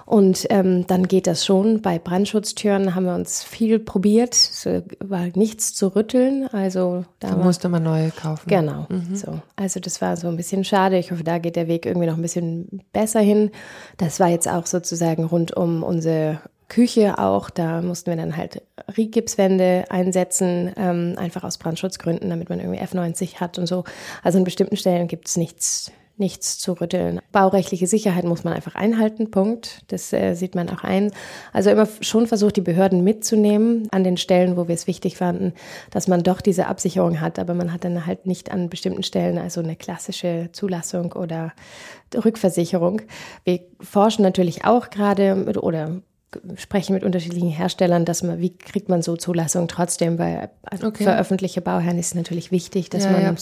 Und 0.05 0.47
ähm, 0.49 0.85
dann 0.87 1.07
geht 1.07 1.27
das 1.27 1.45
schon. 1.45 1.81
Bei 1.81 1.99
Brandschutztüren 1.99 2.95
haben 2.95 3.05
wir 3.05 3.15
uns 3.15 3.43
viel 3.43 3.79
probiert. 3.79 4.33
Es 4.33 4.67
war 4.99 5.27
nichts 5.35 5.73
zu 5.73 5.95
rütteln. 5.95 6.47
Also 6.51 7.05
da 7.19 7.29
so 7.29 7.37
musste 7.37 7.69
man 7.69 7.83
neue 7.83 8.11
kaufen. 8.11 8.47
Genau. 8.47 8.87
Mhm. 8.89 9.15
So. 9.15 9.39
Also 9.55 9.79
das 9.79 10.01
war 10.01 10.17
so 10.17 10.27
ein 10.27 10.37
bisschen 10.37 10.63
schade. 10.63 10.97
Ich 10.97 11.11
hoffe, 11.11 11.23
da 11.23 11.37
geht 11.37 11.55
der 11.55 11.67
Weg 11.67 11.85
irgendwie 11.85 12.07
noch 12.07 12.15
ein 12.15 12.21
bisschen 12.21 12.81
besser 12.93 13.19
hin. 13.19 13.51
Das 13.97 14.19
war 14.19 14.29
jetzt 14.29 14.47
auch 14.47 14.65
sozusagen 14.65 15.23
rund 15.25 15.55
um 15.55 15.83
unsere 15.83 16.41
Küche 16.71 17.19
auch. 17.19 17.49
Da 17.49 17.81
mussten 17.81 18.11
wir 18.11 18.17
dann 18.17 18.37
halt 18.37 18.61
Rigipswände 18.97 19.85
einsetzen, 19.89 20.71
ähm, 20.77 21.15
einfach 21.17 21.43
aus 21.43 21.57
Brandschutzgründen, 21.57 22.29
damit 22.29 22.49
man 22.49 22.59
irgendwie 22.59 22.79
F90 22.79 23.35
hat 23.35 23.59
und 23.59 23.67
so. 23.67 23.83
Also 24.23 24.37
an 24.37 24.45
bestimmten 24.45 24.77
Stellen 24.77 25.07
gibt 25.07 25.27
es 25.27 25.35
nichts 25.35 25.91
nichts 26.21 26.57
zu 26.57 26.79
rütteln. 26.79 27.19
Baurechtliche 27.33 27.87
Sicherheit 27.87 28.23
muss 28.23 28.45
man 28.45 28.53
einfach 28.53 28.75
einhalten, 28.75 29.29
Punkt. 29.31 29.81
Das 29.89 30.13
äh, 30.13 30.35
sieht 30.35 30.55
man 30.55 30.69
auch 30.69 30.85
ein. 30.85 31.11
Also 31.51 31.69
immer 31.69 31.87
schon 31.99 32.27
versucht, 32.27 32.55
die 32.55 32.61
Behörden 32.61 33.03
mitzunehmen 33.03 33.89
an 33.91 34.05
den 34.05 34.15
Stellen, 34.15 34.55
wo 34.55 34.69
wir 34.69 34.75
es 34.75 34.87
wichtig 34.87 35.17
fanden, 35.17 35.53
dass 35.89 36.07
man 36.07 36.23
doch 36.23 36.39
diese 36.39 36.67
Absicherung 36.67 37.19
hat, 37.19 37.39
aber 37.39 37.53
man 37.53 37.73
hat 37.73 37.83
dann 37.83 38.05
halt 38.05 38.25
nicht 38.25 38.51
an 38.51 38.69
bestimmten 38.69 39.03
Stellen 39.03 39.37
also 39.37 39.59
eine 39.59 39.75
klassische 39.75 40.49
Zulassung 40.53 41.11
oder 41.11 41.51
Rückversicherung. 42.15 43.01
Wir 43.43 43.59
forschen 43.81 44.23
natürlich 44.23 44.63
auch 44.63 44.89
gerade 44.89 45.59
oder 45.61 46.01
sprechen 46.55 46.93
mit 46.93 47.03
unterschiedlichen 47.03 47.49
Herstellern, 47.49 48.05
dass 48.05 48.23
man, 48.23 48.39
wie 48.39 48.55
kriegt 48.55 48.89
man 48.89 49.01
so 49.01 49.17
Zulassung 49.17 49.67
trotzdem, 49.67 50.17
weil 50.17 50.49
okay. 50.83 51.03
für 51.03 51.17
öffentliche 51.17 51.61
Bauherren 51.61 51.97
ist 51.97 52.07
es 52.07 52.15
natürlich 52.15 52.51
wichtig, 52.51 52.89
dass 52.89 53.03
ja, 53.03 53.11
man, 53.11 53.21
ja, 53.21 53.33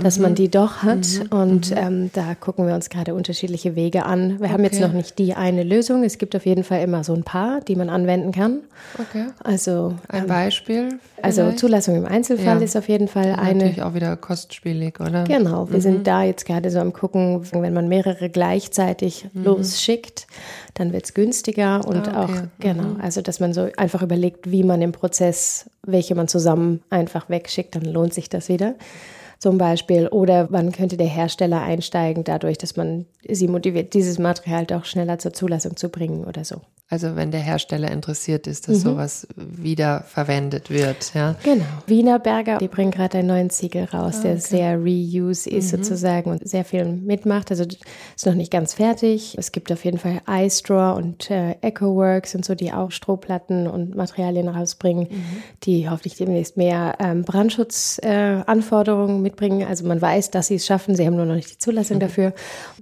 dass 0.00 0.18
man 0.18 0.32
mhm. 0.32 0.34
die 0.36 0.50
doch 0.50 0.82
hat. 0.82 1.06
Mhm. 1.30 1.38
Und 1.38 1.70
mhm. 1.70 1.76
ähm, 1.76 2.10
da 2.12 2.34
gucken 2.34 2.66
wir 2.66 2.74
uns 2.74 2.88
gerade 2.90 3.14
unterschiedliche 3.14 3.76
Wege 3.76 4.06
an. 4.06 4.38
Wir 4.38 4.46
okay. 4.46 4.52
haben 4.52 4.64
jetzt 4.64 4.80
noch 4.80 4.92
nicht 4.92 5.18
die 5.18 5.34
eine 5.34 5.62
Lösung. 5.62 6.02
Es 6.02 6.18
gibt 6.18 6.34
auf 6.34 6.46
jeden 6.46 6.64
Fall 6.64 6.82
immer 6.82 7.04
so 7.04 7.14
ein 7.14 7.24
paar, 7.24 7.60
die 7.60 7.76
man 7.76 7.90
anwenden 7.90 8.32
kann. 8.32 8.60
Okay. 8.98 9.26
Also 9.44 9.94
ein 10.08 10.22
ähm, 10.22 10.28
Beispiel. 10.28 10.98
Also 11.22 11.52
Zulassung 11.52 11.96
im 11.96 12.06
Einzelfall 12.06 12.58
ja. 12.58 12.64
ist 12.64 12.76
auf 12.76 12.88
jeden 12.88 13.08
Fall 13.08 13.34
eine. 13.38 13.64
Natürlich 13.64 13.82
auch 13.82 13.94
wieder 13.94 14.16
kostspielig, 14.16 15.00
oder? 15.00 15.24
Genau. 15.24 15.68
Wir 15.68 15.76
mhm. 15.76 15.82
sind 15.82 16.06
da 16.06 16.22
jetzt 16.22 16.46
gerade 16.46 16.70
so 16.70 16.78
am 16.78 16.94
gucken, 16.94 17.42
wenn 17.52 17.74
man 17.74 17.88
mehrere 17.88 18.30
gleichzeitig 18.30 19.26
mhm. 19.32 19.44
losschickt, 19.44 20.26
dann 20.74 20.92
wird 20.92 21.04
es 21.04 21.14
günstiger 21.14 21.86
und 21.86 22.08
ah, 22.08 22.29
auch, 22.30 22.42
genau, 22.58 22.94
mhm. 22.94 23.00
also 23.00 23.22
dass 23.22 23.40
man 23.40 23.52
so 23.52 23.68
einfach 23.76 24.02
überlegt, 24.02 24.50
wie 24.50 24.62
man 24.62 24.82
im 24.82 24.92
Prozess, 24.92 25.68
welche 25.86 26.14
man 26.14 26.28
zusammen 26.28 26.82
einfach 26.90 27.28
wegschickt, 27.28 27.74
dann 27.74 27.84
lohnt 27.84 28.14
sich 28.14 28.28
das 28.28 28.48
wieder 28.48 28.74
zum 29.40 29.58
Beispiel. 29.58 30.06
Oder 30.08 30.48
wann 30.50 30.70
könnte 30.70 30.96
der 30.96 31.08
Hersteller 31.08 31.62
einsteigen, 31.62 32.22
dadurch, 32.22 32.58
dass 32.58 32.76
man 32.76 33.06
sie 33.28 33.48
motiviert, 33.48 33.94
dieses 33.94 34.18
Material 34.18 34.66
doch 34.66 34.84
schneller 34.84 35.18
zur 35.18 35.32
Zulassung 35.32 35.76
zu 35.76 35.88
bringen 35.88 36.24
oder 36.24 36.44
so. 36.44 36.60
Also 36.90 37.14
wenn 37.14 37.30
der 37.30 37.40
Hersteller 37.40 37.88
interessiert 37.88 38.48
ist, 38.48 38.66
dass 38.66 38.78
mhm. 38.78 38.82
sowas 38.82 39.28
wiederverwendet 39.36 40.70
wird. 40.70 41.14
Ja. 41.14 41.36
Genau. 41.44 41.64
Wienerberger, 41.86 42.58
die 42.58 42.66
bringen 42.66 42.90
gerade 42.90 43.18
einen 43.18 43.28
neuen 43.28 43.48
Ziegel 43.48 43.84
raus, 43.84 44.16
ah, 44.18 44.22
der 44.22 44.40
sehr 44.40 44.76
Reuse 44.76 45.48
ist 45.48 45.72
mhm. 45.72 45.84
sozusagen 45.84 46.32
und 46.32 46.48
sehr 46.48 46.64
viel 46.64 46.84
mitmacht. 46.84 47.52
Also 47.52 47.62
ist 47.62 48.26
noch 48.26 48.34
nicht 48.34 48.50
ganz 48.50 48.74
fertig. 48.74 49.36
Es 49.38 49.52
gibt 49.52 49.70
auf 49.70 49.84
jeden 49.84 49.98
Fall 49.98 50.20
iStraw 50.28 50.96
und 50.96 51.30
äh, 51.30 51.52
EcoWorks 51.60 52.34
und 52.34 52.44
so, 52.44 52.56
die 52.56 52.72
auch 52.72 52.90
Strohplatten 52.90 53.68
und 53.68 53.94
Materialien 53.94 54.48
rausbringen, 54.48 55.06
mhm. 55.08 55.42
die 55.62 55.88
hoffentlich 55.88 56.16
demnächst 56.16 56.56
mehr 56.56 56.96
ähm, 56.98 57.22
Brandschutzanforderungen 57.22 59.18
äh, 59.18 59.20
mitbringen. 59.20 59.64
Also 59.64 59.86
man 59.86 60.02
weiß, 60.02 60.32
dass 60.32 60.48
sie 60.48 60.56
es 60.56 60.66
schaffen, 60.66 60.96
sie 60.96 61.06
haben 61.06 61.14
nur 61.14 61.26
noch 61.26 61.36
nicht 61.36 61.52
die 61.52 61.58
Zulassung 61.58 61.98
mhm. 61.98 62.00
dafür. 62.00 62.32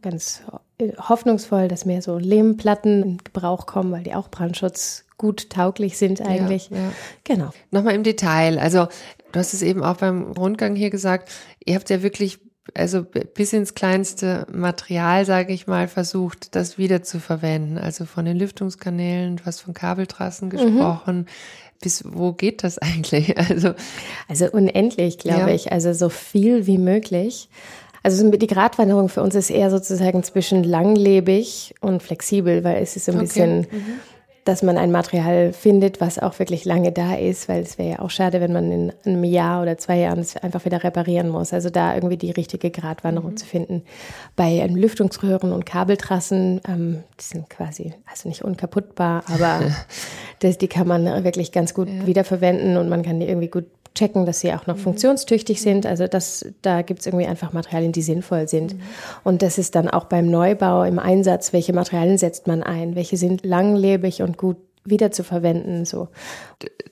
Ganz 0.00 0.40
hoffnungsvoll, 0.80 1.68
dass 1.68 1.84
mehr 1.84 2.02
so 2.02 2.18
Lehmplatten 2.18 3.02
in 3.02 3.18
Gebrauch 3.18 3.66
kommen, 3.66 3.92
weil 3.92 4.04
die 4.04 4.14
auch 4.14 4.30
Brandschutz 4.30 5.04
gut 5.16 5.50
tauglich 5.50 5.98
sind 5.98 6.20
eigentlich. 6.20 6.70
Ja, 6.70 6.76
ja. 6.76 6.92
Genau. 7.24 7.50
Nochmal 7.70 7.94
im 7.94 8.04
Detail. 8.04 8.58
Also 8.58 8.86
du 9.32 9.38
hast 9.38 9.52
es 9.52 9.62
eben 9.62 9.82
auch 9.82 9.96
beim 9.96 10.32
Rundgang 10.32 10.76
hier 10.76 10.90
gesagt. 10.90 11.30
Ihr 11.64 11.74
habt 11.74 11.90
ja 11.90 12.02
wirklich 12.02 12.38
also 12.74 13.02
bis 13.02 13.52
ins 13.52 13.74
kleinste 13.74 14.46
Material, 14.52 15.24
sage 15.24 15.52
ich 15.52 15.66
mal, 15.66 15.88
versucht, 15.88 16.54
das 16.54 16.78
wieder 16.78 17.02
zu 17.02 17.20
verwenden. 17.20 17.78
Also 17.78 18.04
von 18.04 18.24
den 18.24 18.36
Lüftungskanälen, 18.36 19.36
du 19.36 19.44
hast 19.46 19.60
von 19.60 19.74
Kabeltrassen 19.74 20.48
mhm. 20.48 20.50
gesprochen. 20.50 21.16
Mhm. 21.16 21.26
Bis 21.80 22.04
wo 22.06 22.32
geht 22.32 22.64
das 22.64 22.78
eigentlich? 22.78 23.36
Also, 23.38 23.74
also 24.28 24.50
unendlich, 24.50 25.18
glaube 25.18 25.50
ja. 25.50 25.54
ich. 25.54 25.72
Also 25.72 25.92
so 25.92 26.08
viel 26.08 26.66
wie 26.66 26.78
möglich. 26.78 27.48
Also 28.02 28.30
die 28.30 28.46
Gratwanderung 28.46 29.08
für 29.08 29.22
uns 29.22 29.34
ist 29.34 29.50
eher 29.50 29.70
sozusagen 29.70 30.22
zwischen 30.22 30.64
langlebig 30.64 31.74
und 31.80 32.02
flexibel, 32.02 32.64
weil 32.64 32.82
es 32.82 32.96
ist 32.96 33.06
so 33.06 33.12
ein 33.12 33.18
okay. 33.18 33.26
bisschen, 33.26 33.58
mhm. 33.60 34.00
dass 34.44 34.62
man 34.62 34.78
ein 34.78 34.92
Material 34.92 35.52
findet, 35.52 36.00
was 36.00 36.18
auch 36.18 36.38
wirklich 36.38 36.64
lange 36.64 36.92
da 36.92 37.14
ist, 37.14 37.48
weil 37.48 37.62
es 37.62 37.76
wäre 37.76 37.90
ja 37.90 37.98
auch 37.98 38.10
schade, 38.10 38.40
wenn 38.40 38.52
man 38.52 38.70
in 38.70 38.92
einem 39.04 39.24
Jahr 39.24 39.62
oder 39.62 39.78
zwei 39.78 39.98
Jahren 39.98 40.20
es 40.20 40.36
einfach 40.36 40.64
wieder 40.64 40.84
reparieren 40.84 41.28
muss. 41.28 41.52
Also 41.52 41.70
da 41.70 41.94
irgendwie 41.94 42.16
die 42.16 42.30
richtige 42.30 42.70
Gratwanderung 42.70 43.32
mhm. 43.32 43.36
zu 43.36 43.46
finden. 43.46 43.82
Bei 44.36 44.52
ähm, 44.52 44.76
Lüftungsröhren 44.76 45.52
und 45.52 45.66
Kabeltrassen, 45.66 46.60
ähm, 46.68 47.04
die 47.18 47.24
sind 47.24 47.50
quasi, 47.50 47.94
also 48.10 48.28
nicht 48.28 48.42
unkaputtbar, 48.42 49.24
aber 49.26 49.60
das, 50.38 50.56
die 50.56 50.68
kann 50.68 50.86
man 50.86 51.24
wirklich 51.24 51.52
ganz 51.52 51.74
gut 51.74 51.88
ja. 51.88 52.06
wiederverwenden 52.06 52.76
und 52.76 52.88
man 52.88 53.02
kann 53.02 53.20
die 53.20 53.26
irgendwie 53.26 53.48
gut 53.48 53.66
checken, 53.98 54.26
dass 54.26 54.40
sie 54.40 54.52
auch 54.52 54.66
noch 54.66 54.76
mhm. 54.76 54.80
funktionstüchtig 54.80 55.60
sind. 55.60 55.84
Also 55.84 56.06
das, 56.06 56.46
da 56.62 56.82
gibt 56.82 57.00
es 57.00 57.06
irgendwie 57.06 57.26
einfach 57.26 57.52
Materialien, 57.52 57.92
die 57.92 58.02
sinnvoll 58.02 58.48
sind. 58.48 58.74
Mhm. 58.74 58.80
Und 59.24 59.42
das 59.42 59.58
ist 59.58 59.74
dann 59.74 59.88
auch 59.88 60.04
beim 60.04 60.30
Neubau 60.30 60.84
im 60.84 60.98
Einsatz, 60.98 61.52
welche 61.52 61.72
Materialien 61.72 62.18
setzt 62.18 62.46
man 62.46 62.62
ein, 62.62 62.94
welche 62.94 63.16
sind 63.16 63.44
langlebig 63.44 64.22
und 64.22 64.38
gut 64.38 64.56
wiederzuverwenden. 64.84 65.84
So. 65.84 66.08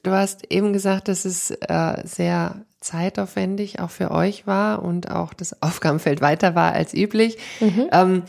Du 0.02 0.10
hast 0.10 0.50
eben 0.50 0.72
gesagt, 0.72 1.08
dass 1.08 1.24
es 1.24 1.50
äh, 1.50 2.02
sehr 2.04 2.56
zeitaufwendig 2.80 3.80
auch 3.80 3.90
für 3.90 4.10
euch 4.10 4.46
war 4.46 4.82
und 4.82 5.10
auch 5.10 5.32
das 5.32 5.62
Aufgabenfeld 5.62 6.20
weiter 6.20 6.54
war 6.54 6.72
als 6.72 6.92
üblich. 6.92 7.38
Mhm. 7.60 7.86
Ähm, 7.92 8.22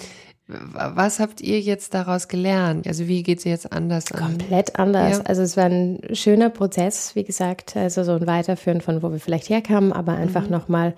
was 0.50 1.20
habt 1.20 1.42
ihr 1.42 1.60
jetzt 1.60 1.94
daraus 1.94 2.30
gelernt? 2.30 2.88
Also 2.88 3.08
wie 3.10 3.22
geht 3.22 3.40
es 3.40 3.44
jetzt 3.44 3.74
anders 3.74 4.14
an? 4.14 4.38
Komplett 4.38 4.80
anders. 4.80 5.18
Ja. 5.18 5.24
Also 5.26 5.42
es 5.42 5.58
war 5.58 5.66
ein 5.66 6.00
schöner 6.14 6.50
Prozess, 6.50 7.16
wie 7.16 7.26
gesagt, 7.26 7.76
also 7.76 8.04
so 8.04 8.14
ein 8.14 8.28
Weiterführen 8.28 8.80
von 8.80 9.04
wo 9.04 9.12
wir 9.12 9.20
vielleicht 9.20 9.50
herkamen, 9.50 9.92
aber 9.92 10.14
einfach 10.14 10.44
mhm. 10.44 10.52
nochmal 10.52 10.94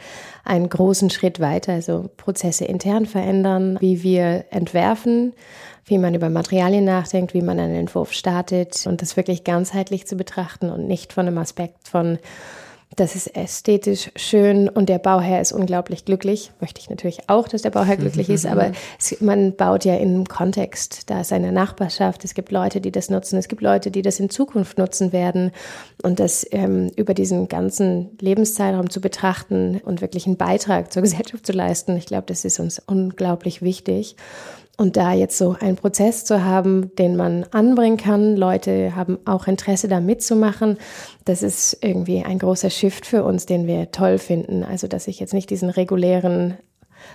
einen 0.46 0.70
großen 0.70 1.10
Schritt 1.10 1.40
weiter, 1.40 1.74
also 1.74 2.12
Prozesse 2.18 2.66
intern 2.66 3.08
verändern, 3.08 3.78
wie 3.80 4.04
wir 4.04 4.46
entwerfen, 4.52 5.34
wie 5.86 5.98
man 5.98 6.14
über 6.14 6.30
Materialien 6.30 6.86
nachdenkt, 6.86 7.34
wie 7.34 7.42
man 7.42 7.60
einen 7.60 7.76
Entwurf 7.76 8.14
startet 8.14 8.86
und 8.86 9.02
das 9.02 9.18
wirklich 9.18 9.44
ganzheitlich 9.44 10.06
zu 10.06 10.16
betrachten 10.16 10.70
und 10.70 10.88
nicht 10.88 11.12
von 11.12 11.26
einem 11.26 11.40
Aspekt 11.40 11.88
von 11.88 12.20
das 12.96 13.16
ist 13.16 13.28
ästhetisch 13.36 14.12
schön 14.16 14.68
und 14.68 14.90
der 14.90 14.98
Bauherr 14.98 15.40
ist 15.40 15.52
unglaublich 15.52 16.06
glücklich. 16.06 16.52
Möchte 16.60 16.82
ich 16.82 16.90
natürlich 16.90 17.30
auch, 17.30 17.48
dass 17.48 17.62
der 17.62 17.70
Bauherr 17.70 17.98
glücklich 17.98 18.30
ist, 18.30 18.46
aber 18.46 18.72
es, 19.00 19.22
man 19.22 19.56
baut 19.56 19.86
ja 19.86 19.96
in 19.96 20.10
einem 20.10 20.26
Kontext. 20.26 21.10
Da 21.10 21.22
ist 21.22 21.32
eine 21.32 21.52
Nachbarschaft, 21.52 22.26
es 22.26 22.34
gibt 22.34 22.52
Leute, 22.52 22.82
die 22.82 22.92
das 22.92 23.10
nutzen, 23.10 23.38
es 23.38 23.48
gibt 23.48 23.62
Leute, 23.62 23.92
die 23.92 24.02
das 24.02 24.20
in 24.20 24.30
Zukunft 24.30 24.78
nutzen 24.80 25.14
werden. 25.14 25.52
Und 26.02 26.20
das 26.20 26.46
ähm, 26.52 26.92
über 26.96 27.14
diesen 27.14 27.48
ganzen 27.48 28.18
Lebenszeitraum 28.20 28.90
zu 28.90 29.02
betrachten 29.02 29.80
und 29.86 30.02
wirklich 30.02 30.26
einen 30.26 30.38
Beitrag 30.38 30.92
zur 30.92 31.04
Gesellschaft 31.04 31.46
zu 31.46 31.54
leisten, 31.54 31.96
ich 31.96 32.08
glaube, 32.08 32.26
das 32.26 32.44
ist 32.44 32.60
uns 32.60 32.82
unglaublich 32.86 33.62
wichtig. 33.62 34.16
Und 34.80 34.96
da 34.96 35.12
jetzt 35.12 35.38
so 35.38 35.58
einen 35.60 35.76
Prozess 35.76 36.24
zu 36.24 36.46
haben, 36.46 36.96
den 36.96 37.18
man 37.18 37.44
anbringen 37.52 37.98
kann, 37.98 38.38
Leute 38.38 38.96
haben 38.96 39.20
auch 39.26 39.46
Interesse 39.46 39.90
da 39.90 40.00
mitzumachen, 40.00 40.78
das 41.26 41.44
ist 41.44 41.80
irgendwie 41.82 42.24
ein 42.24 42.40
großer 42.40 42.70
Shift 42.70 43.06
für 43.06 43.26
uns, 43.26 43.46
den 43.46 43.68
wir 43.68 43.92
toll 43.92 44.18
finden. 44.20 44.64
Also, 44.64 44.88
dass 44.88 45.10
ich 45.10 45.20
jetzt 45.20 45.34
nicht 45.34 45.50
diesen 45.50 45.70
regulären 45.70 46.58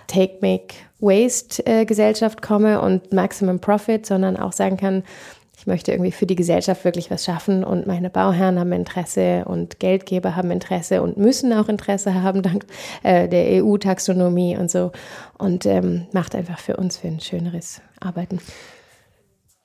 Take, 0.08 0.40
Make, 0.42 0.74
Waste 1.00 1.64
äh, 1.64 1.86
komme 2.42 2.82
und 2.82 3.14
Maximum 3.14 3.60
Profit, 3.60 4.04
sondern 4.04 4.36
auch 4.36 4.52
sagen 4.52 4.76
kann, 4.76 5.02
ich 5.64 5.66
möchte 5.66 5.92
irgendwie 5.92 6.12
für 6.12 6.26
die 6.26 6.36
Gesellschaft 6.36 6.84
wirklich 6.84 7.10
was 7.10 7.24
schaffen 7.24 7.64
und 7.64 7.86
meine 7.86 8.10
Bauherren 8.10 8.58
haben 8.58 8.72
Interesse 8.72 9.46
und 9.46 9.80
Geldgeber 9.80 10.36
haben 10.36 10.50
Interesse 10.50 11.00
und 11.00 11.16
müssen 11.16 11.54
auch 11.54 11.70
Interesse 11.70 12.22
haben 12.22 12.42
dank 12.42 12.66
äh, 13.02 13.30
der 13.30 13.64
EU-Taxonomie 13.64 14.58
und 14.58 14.70
so 14.70 14.92
und 15.38 15.64
ähm, 15.64 16.06
macht 16.12 16.34
einfach 16.34 16.58
für 16.58 16.76
uns 16.76 16.98
für 16.98 17.06
ein 17.06 17.18
schöneres 17.18 17.80
Arbeiten. 17.98 18.40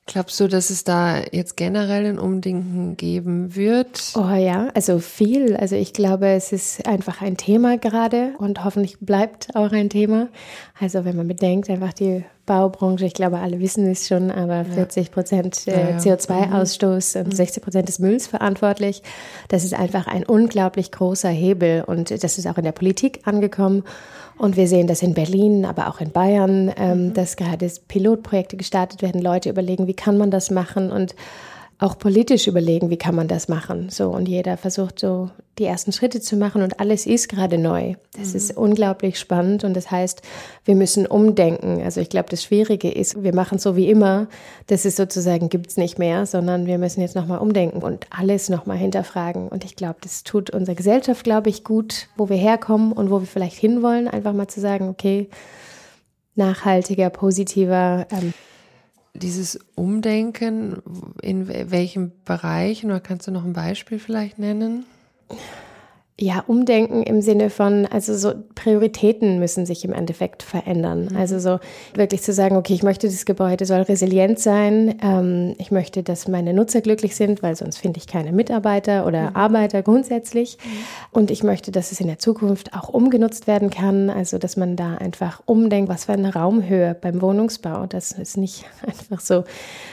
Glaubst 0.05 0.39
du, 0.39 0.47
dass 0.47 0.69
es 0.69 0.85
da 0.85 1.21
jetzt 1.33 1.57
generell 1.57 2.05
ein 2.05 2.17
Umdenken 2.17 2.95
geben 2.95 3.57
wird? 3.57 4.13
Oh 4.15 4.33
ja, 4.33 4.69
also 4.73 4.99
viel. 4.99 5.57
Also 5.57 5.75
ich 5.75 5.91
glaube, 5.91 6.29
es 6.29 6.53
ist 6.53 6.87
einfach 6.87 7.21
ein 7.21 7.35
Thema 7.35 7.77
gerade 7.77 8.35
und 8.37 8.63
hoffentlich 8.63 8.99
bleibt 8.99 9.53
auch 9.53 9.73
ein 9.73 9.89
Thema. 9.89 10.29
Also 10.79 11.03
wenn 11.03 11.17
man 11.17 11.27
bedenkt, 11.27 11.69
einfach 11.69 11.91
die 11.91 12.23
Baubranche, 12.49 13.05
ich 13.05 13.13
glaube, 13.13 13.37
alle 13.37 13.59
wissen 13.59 13.85
es 13.91 14.07
schon, 14.07 14.31
aber 14.31 14.65
40 14.65 15.11
Prozent 15.11 15.67
äh, 15.67 15.97
CO2-Ausstoß 15.99 17.19
mhm. 17.19 17.25
und 17.25 17.35
60 17.35 17.61
Prozent 17.61 17.87
des 17.87 17.99
Mülls 17.99 18.25
verantwortlich. 18.25 19.03
Das 19.49 19.63
ist 19.63 19.75
einfach 19.75 20.07
ein 20.07 20.25
unglaublich 20.25 20.91
großer 20.91 21.29
Hebel 21.29 21.83
und 21.85 22.09
das 22.09 22.39
ist 22.39 22.47
auch 22.47 22.57
in 22.57 22.63
der 22.63 22.71
Politik 22.71 23.19
angekommen. 23.25 23.83
Und 24.39 24.57
wir 24.57 24.67
sehen 24.67 24.87
das 24.87 25.03
in 25.03 25.13
Berlin, 25.13 25.63
aber 25.63 25.89
auch 25.89 26.01
in 26.01 26.09
Bayern, 26.11 26.73
ähm, 26.75 27.09
mhm. 27.09 27.13
dass 27.13 27.35
gerade 27.35 27.71
Pilotprojekte 27.87 28.57
gestartet 28.57 29.03
werden. 29.03 29.21
Leute 29.21 29.51
überlegen, 29.51 29.85
wie 29.85 29.93
kann 29.93 30.17
man 30.17 30.31
das 30.31 30.49
machen 30.49 30.91
und 30.91 31.13
auch 31.79 31.97
politisch 31.97 32.47
überlegen, 32.47 32.89
wie 32.89 32.97
kann 32.97 33.15
man 33.15 33.29
das 33.29 33.47
machen. 33.47 33.89
So 33.89 34.09
und 34.09 34.27
jeder 34.27 34.57
versucht 34.57 34.99
so 34.99 35.29
die 35.57 35.63
ersten 35.63 35.93
Schritte 35.93 36.19
zu 36.19 36.35
machen 36.35 36.61
und 36.61 36.81
alles 36.81 37.05
ist 37.05 37.29
gerade 37.29 37.57
neu. 37.57 37.95
Das 38.17 38.29
mhm. 38.29 38.35
ist 38.35 38.57
unglaublich 38.57 39.17
spannend 39.17 39.63
und 39.63 39.73
das 39.75 39.89
heißt, 39.89 40.21
wir 40.65 40.75
müssen 40.75 41.07
umdenken. 41.07 41.81
Also 41.81 42.01
ich 42.01 42.09
glaube, 42.09 42.27
das 42.29 42.43
Schwierige 42.43 42.91
ist, 42.91 43.23
wir 43.23 43.33
machen 43.33 43.59
so 43.59 43.77
wie 43.77 43.89
immer. 43.89 44.27
Das 44.67 44.83
ist 44.83 44.97
sozusagen 44.97 45.47
gibt's 45.47 45.77
nicht 45.77 45.99
mehr, 45.99 46.25
sondern 46.25 46.65
wir 46.65 46.77
müssen 46.77 46.99
jetzt 46.99 47.15
nochmal 47.15 47.39
umdenken 47.39 47.81
und 47.81 48.07
alles 48.09 48.49
nochmal 48.49 48.77
hinterfragen. 48.77 49.47
Und 49.47 49.63
ich 49.63 49.77
glaube, 49.77 49.99
das 50.01 50.23
tut 50.23 50.49
unserer 50.49 50.75
Gesellschaft, 50.75 51.23
glaube 51.23 51.49
ich, 51.49 51.63
gut, 51.63 52.07
wo 52.17 52.27
wir 52.27 52.37
herkommen 52.37 52.91
und 52.91 53.09
wo 53.09 53.21
wir 53.21 53.27
vielleicht 53.27 53.57
hinwollen, 53.57 54.09
einfach 54.09 54.33
mal 54.33 54.49
zu 54.49 54.59
sagen, 54.59 54.89
okay, 54.89 55.29
nachhaltiger, 56.35 57.09
positiver. 57.09 58.05
Ähm, 58.11 58.33
dieses 59.13 59.59
Umdenken, 59.75 60.81
in 61.21 61.47
welchem 61.47 62.11
Bereich? 62.25 62.85
Oder 62.85 62.99
kannst 62.99 63.27
du 63.27 63.31
noch 63.31 63.43
ein 63.43 63.53
Beispiel 63.53 63.99
vielleicht 63.99 64.39
nennen? 64.39 64.85
Ja, 66.21 66.43
umdenken 66.47 67.01
im 67.03 67.21
Sinne 67.21 67.49
von, 67.49 67.85
also 67.85 68.13
so 68.13 68.33
Prioritäten 68.53 69.39
müssen 69.39 69.65
sich 69.65 69.85
im 69.85 69.93
Endeffekt 69.93 70.43
verändern. 70.43 71.07
Mhm. 71.09 71.17
Also 71.17 71.39
so 71.39 71.59
wirklich 71.93 72.21
zu 72.21 72.33
sagen, 72.33 72.57
okay, 72.57 72.73
ich 72.73 72.83
möchte, 72.83 73.07
das 73.07 73.25
Gebäude 73.25 73.65
soll 73.65 73.83
resilient 73.83 74.37
sein. 74.37 74.97
Ähm, 75.01 75.55
ich 75.59 75.71
möchte, 75.71 76.03
dass 76.03 76.27
meine 76.27 76.53
Nutzer 76.53 76.81
glücklich 76.81 77.15
sind, 77.15 77.41
weil 77.41 77.55
sonst 77.55 77.77
finde 77.77 77.99
ich 77.99 78.07
keine 78.07 78.33
Mitarbeiter 78.33 79.07
oder 79.07 79.29
mhm. 79.29 79.35
Arbeiter 79.37 79.81
grundsätzlich. 79.81 80.57
Mhm. 80.61 80.69
Und 81.11 81.31
ich 81.31 81.41
möchte, 81.43 81.71
dass 81.71 81.93
es 81.93 82.01
in 82.01 82.07
der 82.07 82.19
Zukunft 82.19 82.73
auch 82.73 82.89
umgenutzt 82.89 83.47
werden 83.47 83.69
kann. 83.69 84.09
Also, 84.09 84.37
dass 84.37 84.57
man 84.57 84.75
da 84.75 84.95
einfach 84.95 85.41
umdenkt, 85.45 85.89
was 85.89 86.05
für 86.05 86.13
eine 86.13 86.33
Raumhöhe 86.33 86.97
beim 86.99 87.21
Wohnungsbau. 87.21 87.85
Das 87.85 88.11
ist 88.11 88.35
nicht 88.35 88.65
einfach 88.85 89.21
so, 89.21 89.45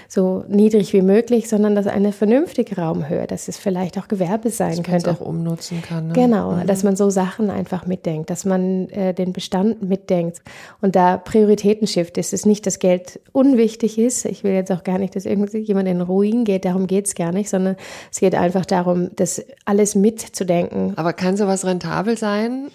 so 0.09 0.45
niedrig 0.49 0.93
wie 0.93 1.03
möglich, 1.03 1.49
sondern 1.49 1.77
dass 1.77 1.87
eine 1.87 2.11
vernünftige 2.11 2.81
Raumhöhe, 2.81 3.29
dass 3.29 3.47
es 3.47 3.59
vielleicht 3.59 3.97
auch 3.97 4.09
Gewerbe 4.09 4.51
sein 4.51 4.77
dass 4.79 4.83
könnte. 4.83 5.11
auch 5.13 5.21
umnutzen 5.21 5.83
kann. 5.83 6.09
Ne? 6.09 6.16
Genau, 6.17 6.53
mhm. 6.53 6.67
dass 6.67 6.83
man 6.83 6.97
so 6.97 7.11
Sachen 7.11 7.51
einfach 7.51 7.87
mitdenkt, 7.87 8.31
dass 8.31 8.45
man 8.45 8.89
äh, 8.91 9.15
den 9.15 9.33
Bestand 9.33 9.83
mitdenkt 9.83 10.43
und 10.81 10.97
da 10.97 11.17
Prioritäten 11.17 11.87
schifft. 11.87 12.19
Es 12.19 12.33
ist 12.33 12.47
nicht, 12.47 12.67
dass 12.67 12.79
Geld 12.79 13.21
unwichtig 13.33 13.99
ist. 13.99 14.25
Ich 14.25 14.43
will 14.43 14.53
jetzt 14.53 14.73
auch 14.73 14.83
gar 14.83 14.99
nicht, 14.99 15.15
dass 15.15 15.27
irgendjemand 15.27 15.89
in 15.89 16.01
Ruin 16.01 16.45
geht, 16.45 16.65
darum 16.65 16.87
geht 16.87 17.07
es 17.07 17.15
gar 17.15 17.33
nicht, 17.33 17.49
sondern 17.49 17.77
es 18.11 18.21
geht 18.21 18.35
einfach 18.35 18.67
darum, 18.67 19.11
das 19.15 19.45
alles 19.65 19.95
mitzudenken. 19.95 20.95
Aber 20.97 21.13
kann 21.13 21.37
sowas 21.37 21.65
rentabel 21.65 22.17
sein? 22.19 22.69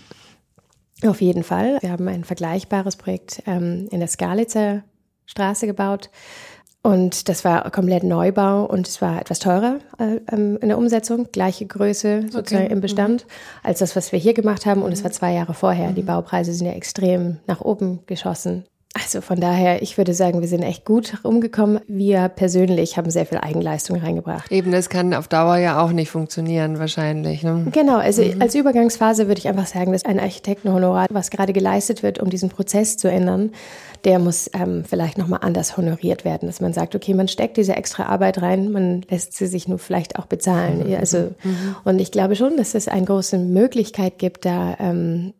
Auf 1.05 1.21
jeden 1.21 1.43
Fall. 1.43 1.79
Wir 1.81 1.91
haben 1.91 2.07
ein 2.07 2.23
vergleichbares 2.23 2.95
Projekt 2.95 3.41
ähm, 3.47 3.87
in 3.91 3.99
der 3.99 4.07
Skalitzer 4.07 4.83
Straße 5.25 5.65
gebaut 5.65 6.09
Und 6.83 7.29
das 7.29 7.45
war 7.45 7.69
komplett 7.69 8.03
Neubau 8.03 8.65
und 8.65 8.87
es 8.87 9.03
war 9.03 9.21
etwas 9.21 9.37
teurer 9.37 9.77
äh, 9.99 10.19
ähm, 10.31 10.57
in 10.61 10.69
der 10.69 10.79
Umsetzung, 10.79 11.27
gleiche 11.31 11.67
Größe 11.67 12.25
sozusagen 12.29 12.65
okay. 12.65 12.73
im 12.73 12.81
Bestand 12.81 13.25
mhm. 13.25 13.31
als 13.61 13.79
das, 13.79 13.95
was 13.95 14.11
wir 14.11 14.17
hier 14.17 14.33
gemacht 14.33 14.65
haben. 14.65 14.81
Und 14.81 14.91
es 14.91 15.03
war 15.03 15.11
zwei 15.11 15.33
Jahre 15.33 15.53
vorher. 15.53 15.91
Mhm. 15.91 15.95
Die 15.95 16.01
Baupreise 16.01 16.53
sind 16.53 16.65
ja 16.65 16.73
extrem 16.73 17.37
nach 17.45 17.61
oben 17.61 17.99
geschossen. 18.07 18.65
Also 18.93 19.21
von 19.21 19.39
daher, 19.39 19.81
ich 19.81 19.97
würde 19.97 20.13
sagen, 20.13 20.41
wir 20.41 20.49
sind 20.49 20.63
echt 20.63 20.83
gut 20.83 21.23
rumgekommen. 21.23 21.79
Wir 21.87 22.27
persönlich 22.27 22.97
haben 22.97 23.09
sehr 23.09 23.25
viel 23.25 23.37
Eigenleistung 23.37 23.97
reingebracht. 23.97 24.51
Eben, 24.51 24.71
das 24.73 24.89
kann 24.89 25.13
auf 25.13 25.29
Dauer 25.29 25.55
ja 25.57 25.81
auch 25.81 25.93
nicht 25.93 26.11
funktionieren, 26.11 26.77
wahrscheinlich. 26.77 27.41
Ne? 27.41 27.67
Genau, 27.71 27.97
also 27.97 28.21
mhm. 28.21 28.41
als 28.41 28.53
Übergangsphase 28.53 29.27
würde 29.27 29.39
ich 29.39 29.47
einfach 29.47 29.67
sagen, 29.67 29.93
dass 29.93 30.03
ein 30.03 30.19
Architektenhonorar, 30.19 31.07
was 31.09 31.29
gerade 31.29 31.53
geleistet 31.53 32.03
wird, 32.03 32.19
um 32.19 32.29
diesen 32.29 32.49
Prozess 32.49 32.97
zu 32.97 33.09
ändern, 33.09 33.51
der 34.03 34.19
muss 34.19 34.49
ähm, 34.53 34.83
vielleicht 34.83 35.17
nochmal 35.17 35.39
anders 35.41 35.77
honoriert 35.77 36.25
werden, 36.25 36.47
dass 36.47 36.59
man 36.59 36.73
sagt, 36.73 36.93
okay, 36.93 37.13
man 37.13 37.29
steckt 37.29 37.55
diese 37.55 37.75
extra 37.77 38.07
Arbeit 38.07 38.41
rein, 38.41 38.71
man 38.71 39.03
lässt 39.09 39.37
sie 39.37 39.47
sich 39.47 39.69
nur 39.69 39.79
vielleicht 39.79 40.19
auch 40.19 40.25
bezahlen. 40.25 40.89
Mhm. 40.89 40.95
Also, 40.95 41.17
mhm. 41.43 41.75
und 41.85 41.99
ich 41.99 42.11
glaube 42.11 42.35
schon, 42.35 42.57
dass 42.57 42.75
es 42.75 42.89
eine 42.89 43.05
große 43.05 43.37
Möglichkeit 43.37 44.17
gibt, 44.17 44.43
da 44.43 44.75
ähm, 44.79 45.33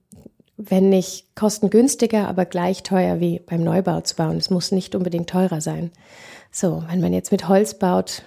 wenn 0.70 0.90
nicht 0.90 1.36
kostengünstiger, 1.36 2.28
aber 2.28 2.46
gleich 2.46 2.84
teuer 2.84 3.20
wie 3.20 3.40
beim 3.40 3.64
Neubau 3.64 4.02
zu 4.02 4.16
bauen. 4.16 4.38
Es 4.38 4.50
muss 4.50 4.72
nicht 4.72 4.96
unbedingt 4.96 5.30
teurer 5.30 5.62
sein. 5.62 5.92
So, 6.52 6.84
wenn 6.90 7.02
man 7.02 7.14
jetzt 7.14 7.32
mit 7.32 7.48
Holz 7.48 7.80
baut, 7.80 8.24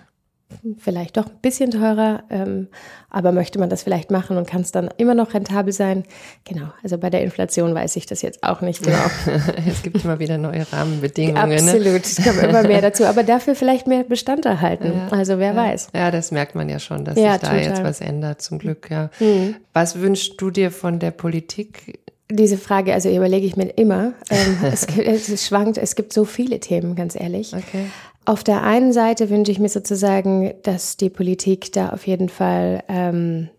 vielleicht 0.79 1.17
doch 1.17 1.27
ein 1.27 1.39
bisschen 1.43 1.71
teurer, 1.71 2.23
ähm, 2.31 2.69
aber 3.11 3.33
möchte 3.33 3.59
man 3.59 3.69
das 3.69 3.83
vielleicht 3.83 4.11
machen 4.11 4.37
und 4.37 4.47
kann 4.47 4.63
es 4.63 4.73
dann 4.73 4.89
immer 4.97 5.15
noch 5.15 5.35
rentabel 5.35 5.73
sein? 5.73 6.05
Genau, 6.45 6.67
also 6.83 6.99
bei 6.99 7.11
der 7.11 7.23
Inflation 7.23 7.75
weiß 7.75 7.97
ich 7.97 8.07
das 8.07 8.23
jetzt 8.23 8.43
auch 8.43 8.61
nicht 8.61 8.83
genau. 8.83 8.99
es 9.69 9.83
gibt 9.83 10.05
immer 10.05 10.19
wieder 10.19 10.39
neue 10.39 10.71
Rahmenbedingungen. 10.73 11.49
Ne? 11.49 11.55
Absolut, 11.57 11.85
ne? 11.85 12.01
es 12.03 12.23
kommt 12.23 12.43
immer 12.43 12.63
mehr 12.63 12.81
dazu, 12.81 13.05
aber 13.05 13.23
dafür 13.23 13.55
vielleicht 13.55 13.87
mehr 13.87 14.05
Bestand 14.05 14.47
erhalten. 14.47 14.93
Ja, 14.95 15.09
also 15.17 15.39
wer 15.39 15.53
ja. 15.53 15.57
weiß. 15.57 15.89
Ja, 15.95 16.11
das 16.11 16.31
merkt 16.31 16.55
man 16.55 16.69
ja 16.69 16.79
schon, 16.79 17.05
dass 17.05 17.19
ja, 17.19 17.33
sich 17.33 17.43
da 17.43 17.49
total. 17.49 17.65
jetzt 17.65 17.83
was 17.83 18.01
ändert, 18.01 18.43
zum 18.43 18.59
Glück, 18.59 18.91
ja. 18.91 19.11
Mhm. 19.21 19.57
Was 19.73 20.01
wünschst 20.01 20.41
du 20.41 20.51
dir 20.51 20.71
von 20.71 20.99
der 20.99 21.11
Politik 21.11 21.99
diese 22.37 22.59
Frage, 22.59 22.95
also 22.95 23.09
überlege 23.09 23.47
ich 23.47 23.57
mir 23.57 23.69
immer. 23.71 24.13
Ähm, 24.31 24.59
es, 24.65 24.87
es, 25.29 25.47
schwankt, 25.47 25.79
es 25.79 25.95
gibt 25.97 26.13
so 26.13 26.25
viele 26.25 26.61
Themen, 26.61 26.95
ganz 26.95 27.19
ehrlich. 27.19 27.55
Okay. 27.55 27.87
Auf 28.25 28.43
der 28.43 28.63
einen 28.63 28.93
Seite 28.93 29.29
wünsche 29.31 29.53
ich 29.53 29.59
mir 29.59 29.69
sozusagen, 29.69 30.55
dass 30.63 30.97
die 30.97 31.11
Politik 31.11 31.73
da 31.73 31.91
auf 31.91 32.07
jeden 32.07 32.31
Fall 32.31 32.83
ähm, 32.89 33.51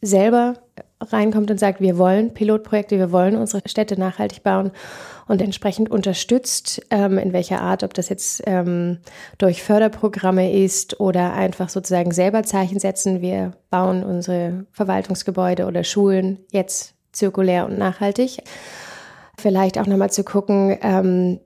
selber 0.00 0.54
reinkommt 1.00 1.50
und 1.50 1.58
sagt, 1.58 1.80
wir 1.80 1.98
wollen 1.98 2.34
Pilotprojekte, 2.34 2.98
wir 2.98 3.12
wollen 3.12 3.36
unsere 3.36 3.62
Städte 3.68 3.98
nachhaltig 3.98 4.42
bauen 4.42 4.70
und 5.28 5.40
entsprechend 5.40 5.90
unterstützt, 5.90 6.82
ähm, 6.90 7.18
in 7.18 7.32
welcher 7.32 7.60
Art, 7.60 7.82
ob 7.82 7.94
das 7.94 8.08
jetzt 8.08 8.42
ähm, 8.46 8.98
durch 9.38 9.62
Förderprogramme 9.62 10.52
ist 10.52 11.00
oder 11.00 11.32
einfach 11.32 11.68
sozusagen 11.68 12.12
selber 12.12 12.42
Zeichen 12.42 12.78
setzen. 12.78 13.20
Wir 13.20 13.52
bauen 13.70 14.04
unsere 14.04 14.66
Verwaltungsgebäude 14.72 15.66
oder 15.66 15.84
Schulen 15.84 16.38
jetzt 16.50 16.94
zirkulär 17.12 17.66
und 17.66 17.78
nachhaltig. 17.78 18.38
Vielleicht 19.38 19.78
auch 19.78 19.86
nochmal 19.86 20.10
zu 20.10 20.24
gucken, 20.24 20.78
ähm, 20.82 21.40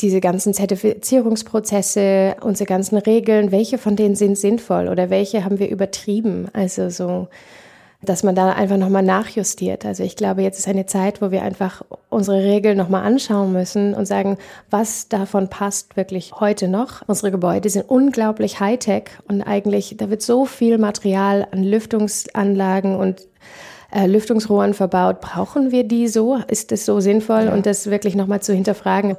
diese 0.00 0.20
ganzen 0.20 0.54
Zertifizierungsprozesse, 0.54 2.36
unsere 2.40 2.66
ganzen 2.66 2.98
Regeln, 2.98 3.50
welche 3.50 3.78
von 3.78 3.96
denen 3.96 4.14
sind 4.14 4.38
sinnvoll 4.38 4.88
oder 4.88 5.10
welche 5.10 5.44
haben 5.44 5.58
wir 5.58 5.68
übertrieben? 5.68 6.48
Also 6.52 6.88
so, 6.88 7.28
dass 8.00 8.22
man 8.22 8.36
da 8.36 8.52
einfach 8.52 8.76
nochmal 8.76 9.02
nachjustiert. 9.02 9.84
Also 9.84 10.04
ich 10.04 10.14
glaube, 10.14 10.42
jetzt 10.42 10.58
ist 10.58 10.68
eine 10.68 10.86
Zeit, 10.86 11.20
wo 11.20 11.32
wir 11.32 11.42
einfach 11.42 11.82
unsere 12.10 12.44
Regeln 12.44 12.76
nochmal 12.76 13.04
anschauen 13.04 13.52
müssen 13.52 13.94
und 13.94 14.06
sagen, 14.06 14.38
was 14.70 15.08
davon 15.08 15.48
passt 15.48 15.96
wirklich 15.96 16.32
heute 16.38 16.68
noch. 16.68 17.02
Unsere 17.08 17.32
Gebäude 17.32 17.68
sind 17.68 17.88
unglaublich 17.88 18.60
Hightech 18.60 19.10
und 19.26 19.42
eigentlich, 19.42 19.96
da 19.96 20.10
wird 20.10 20.22
so 20.22 20.46
viel 20.46 20.78
Material 20.78 21.48
an 21.50 21.64
Lüftungsanlagen 21.64 22.94
und 22.94 23.26
äh, 23.90 24.06
Lüftungsrohren 24.06 24.74
verbaut. 24.74 25.20
Brauchen 25.20 25.70
wir 25.70 25.84
die 25.84 26.08
so? 26.08 26.38
Ist 26.48 26.72
das 26.72 26.84
so 26.84 27.00
sinnvoll? 27.00 27.44
Ja. 27.44 27.54
Und 27.54 27.66
das 27.66 27.90
wirklich 27.90 28.14
nochmal 28.14 28.40
zu 28.40 28.52
hinterfragen. 28.52 29.16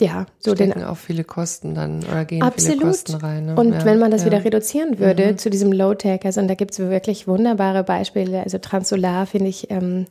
Ja, 0.00 0.26
so 0.40 0.54
Stecken 0.54 0.80
den 0.80 0.84
auch 0.84 0.96
viele 0.96 1.22
Kosten 1.22 1.74
dann 1.74 2.02
oder 2.02 2.24
gehen 2.24 2.42
absolut. 2.42 2.78
viele 2.78 2.86
Kosten 2.86 3.14
rein. 3.14 3.46
Ne? 3.46 3.54
Und 3.54 3.72
ja, 3.72 3.84
wenn 3.84 4.00
man 4.00 4.10
das 4.10 4.22
ja. 4.22 4.26
wieder 4.26 4.44
reduzieren 4.44 4.98
würde 4.98 5.32
mhm. 5.32 5.38
zu 5.38 5.50
diesem 5.50 5.70
Low-Tech, 5.70 6.20
also 6.24 6.40
und 6.40 6.48
da 6.48 6.54
gibt 6.54 6.72
es 6.72 6.80
wirklich 6.80 7.28
wunderbare 7.28 7.84
Beispiele. 7.84 8.42
Also 8.42 8.58
Transolar 8.58 9.26
finde 9.26 9.50
ich 9.50 9.70
ähm, 9.70 10.06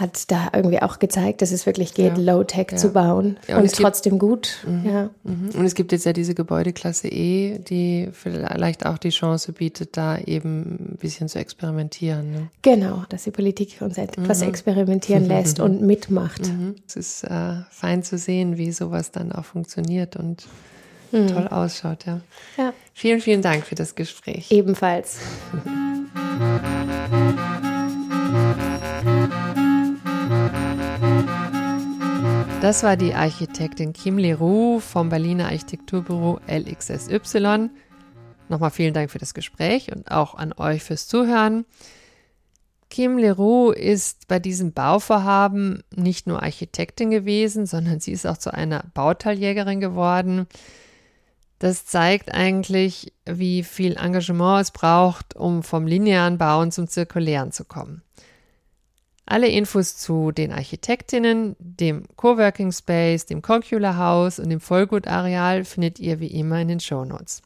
hat 0.00 0.30
da 0.30 0.48
irgendwie 0.54 0.80
auch 0.80 0.98
gezeigt, 0.98 1.42
dass 1.42 1.52
es 1.52 1.66
wirklich 1.66 1.92
geht, 1.92 2.16
ja. 2.16 2.32
Low-Tech 2.32 2.68
ja. 2.72 2.76
zu 2.78 2.92
bauen 2.92 3.36
ja, 3.46 3.58
und, 3.58 3.64
und 3.64 3.72
trotzdem 3.74 4.12
gibt, 4.14 4.20
gut. 4.20 4.56
Mhm, 4.66 4.90
ja. 4.90 5.10
Mhm. 5.24 5.50
Und 5.54 5.64
es 5.66 5.74
gibt 5.74 5.92
jetzt 5.92 6.06
ja 6.06 6.14
diese 6.14 6.34
Gebäudeklasse 6.34 7.08
E, 7.08 7.58
die 7.58 8.08
vielleicht 8.12 8.86
auch 8.86 8.96
die 8.96 9.10
Chance 9.10 9.52
bietet, 9.52 9.96
da 9.98 10.18
eben 10.18 10.94
ein 10.94 10.96
bisschen 10.98 11.28
zu 11.28 11.38
experimentieren. 11.38 12.32
Ne? 12.32 12.48
Genau, 12.62 13.04
dass 13.10 13.24
die 13.24 13.30
Politik 13.30 13.82
uns 13.82 13.98
etwas 13.98 14.40
mhm. 14.40 14.48
experimentieren 14.48 15.24
lässt 15.28 15.60
und 15.60 15.82
mitmacht. 15.82 16.48
Mhm. 16.48 16.76
Es 16.88 16.96
ist 16.96 17.24
äh, 17.24 17.56
fein 17.70 18.02
zu 18.02 18.16
sehen, 18.16 18.56
wie 18.56 18.72
sowas 18.72 19.10
dann 19.10 19.32
auch 19.32 19.44
funktioniert 19.44 20.16
und 20.16 20.46
mhm. 21.12 21.26
toll 21.28 21.48
ausschaut. 21.48 22.06
Ja. 22.06 22.20
ja. 22.56 22.72
Vielen, 22.94 23.20
vielen 23.20 23.42
Dank 23.42 23.66
für 23.66 23.74
das 23.74 23.94
Gespräch. 23.94 24.50
Ebenfalls. 24.50 25.18
Das 32.70 32.84
war 32.84 32.96
die 32.96 33.14
Architektin 33.14 33.92
Kim 33.92 34.16
Leroux 34.16 34.78
vom 34.78 35.08
Berliner 35.08 35.46
Architekturbüro 35.46 36.38
LXSY. 36.46 37.68
Nochmal 38.48 38.70
vielen 38.70 38.94
Dank 38.94 39.10
für 39.10 39.18
das 39.18 39.34
Gespräch 39.34 39.90
und 39.90 40.08
auch 40.08 40.36
an 40.36 40.52
euch 40.52 40.84
fürs 40.84 41.08
Zuhören. 41.08 41.64
Kim 42.88 43.18
Leroux 43.18 43.72
ist 43.72 44.28
bei 44.28 44.38
diesem 44.38 44.72
Bauvorhaben 44.72 45.82
nicht 45.96 46.28
nur 46.28 46.44
Architektin 46.44 47.10
gewesen, 47.10 47.66
sondern 47.66 47.98
sie 47.98 48.12
ist 48.12 48.24
auch 48.24 48.38
zu 48.38 48.54
einer 48.54 48.84
Bauteiljägerin 48.94 49.80
geworden. 49.80 50.46
Das 51.58 51.86
zeigt 51.86 52.32
eigentlich, 52.32 53.12
wie 53.26 53.64
viel 53.64 53.96
Engagement 53.96 54.62
es 54.62 54.70
braucht, 54.70 55.34
um 55.34 55.64
vom 55.64 55.88
linearen 55.88 56.38
Bauen 56.38 56.70
zum 56.70 56.86
zirkulären 56.86 57.50
zu 57.50 57.64
kommen. 57.64 58.02
Alle 59.30 59.46
Infos 59.46 59.96
zu 59.96 60.32
den 60.32 60.50
Architektinnen, 60.50 61.54
dem 61.60 62.02
Coworking 62.16 62.72
Space, 62.72 63.26
dem 63.26 63.42
Concula 63.42 63.96
House 63.96 64.40
und 64.40 64.50
dem 64.50 64.58
Vollgutareal 64.58 65.64
findet 65.64 66.00
ihr 66.00 66.18
wie 66.18 66.26
immer 66.26 66.60
in 66.60 66.66
den 66.66 66.80
Show 66.80 67.04
Notes. 67.04 67.40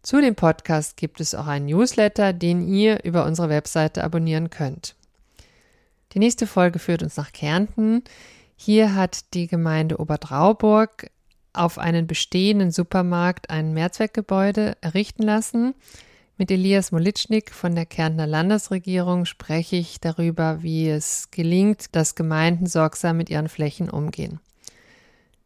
Zu 0.00 0.22
dem 0.22 0.34
Podcast 0.34 0.96
gibt 0.96 1.20
es 1.20 1.34
auch 1.34 1.46
einen 1.46 1.66
Newsletter, 1.66 2.32
den 2.32 2.66
ihr 2.66 3.04
über 3.04 3.26
unsere 3.26 3.50
Webseite 3.50 4.02
abonnieren 4.02 4.48
könnt. 4.48 4.94
Die 6.14 6.18
nächste 6.18 6.46
Folge 6.46 6.78
führt 6.78 7.02
uns 7.02 7.18
nach 7.18 7.34
Kärnten. 7.34 8.02
Hier 8.56 8.94
hat 8.94 9.34
die 9.34 9.48
Gemeinde 9.48 10.00
Oberdrauburg 10.00 11.10
auf 11.52 11.76
einen 11.76 12.06
bestehenden 12.06 12.70
Supermarkt 12.70 13.50
ein 13.50 13.74
Mehrzweckgebäude 13.74 14.78
errichten 14.80 15.22
lassen– 15.22 15.74
mit 16.42 16.50
Elias 16.50 16.90
Molitschnik 16.90 17.52
von 17.52 17.76
der 17.76 17.86
Kärntner 17.86 18.26
Landesregierung 18.26 19.26
spreche 19.26 19.76
ich 19.76 20.00
darüber, 20.00 20.60
wie 20.64 20.88
es 20.88 21.30
gelingt, 21.30 21.94
dass 21.94 22.16
Gemeinden 22.16 22.66
sorgsam 22.66 23.16
mit 23.16 23.30
ihren 23.30 23.48
Flächen 23.48 23.88
umgehen. 23.88 24.40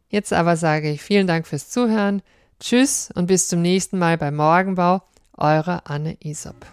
Jetzt 0.09 0.33
aber 0.33 0.57
sage 0.57 0.91
ich 0.91 1.03
vielen 1.03 1.27
Dank 1.27 1.47
fürs 1.47 1.69
Zuhören, 1.69 2.23
tschüss 2.61 3.11
und 3.15 3.27
bis 3.27 3.49
zum 3.49 3.61
nächsten 3.61 3.99
Mal 3.99 4.17
bei 4.17 4.31
Morgenbau, 4.31 5.03
eure 5.37 5.85
Anne 5.85 6.17
Isop. 6.25 6.65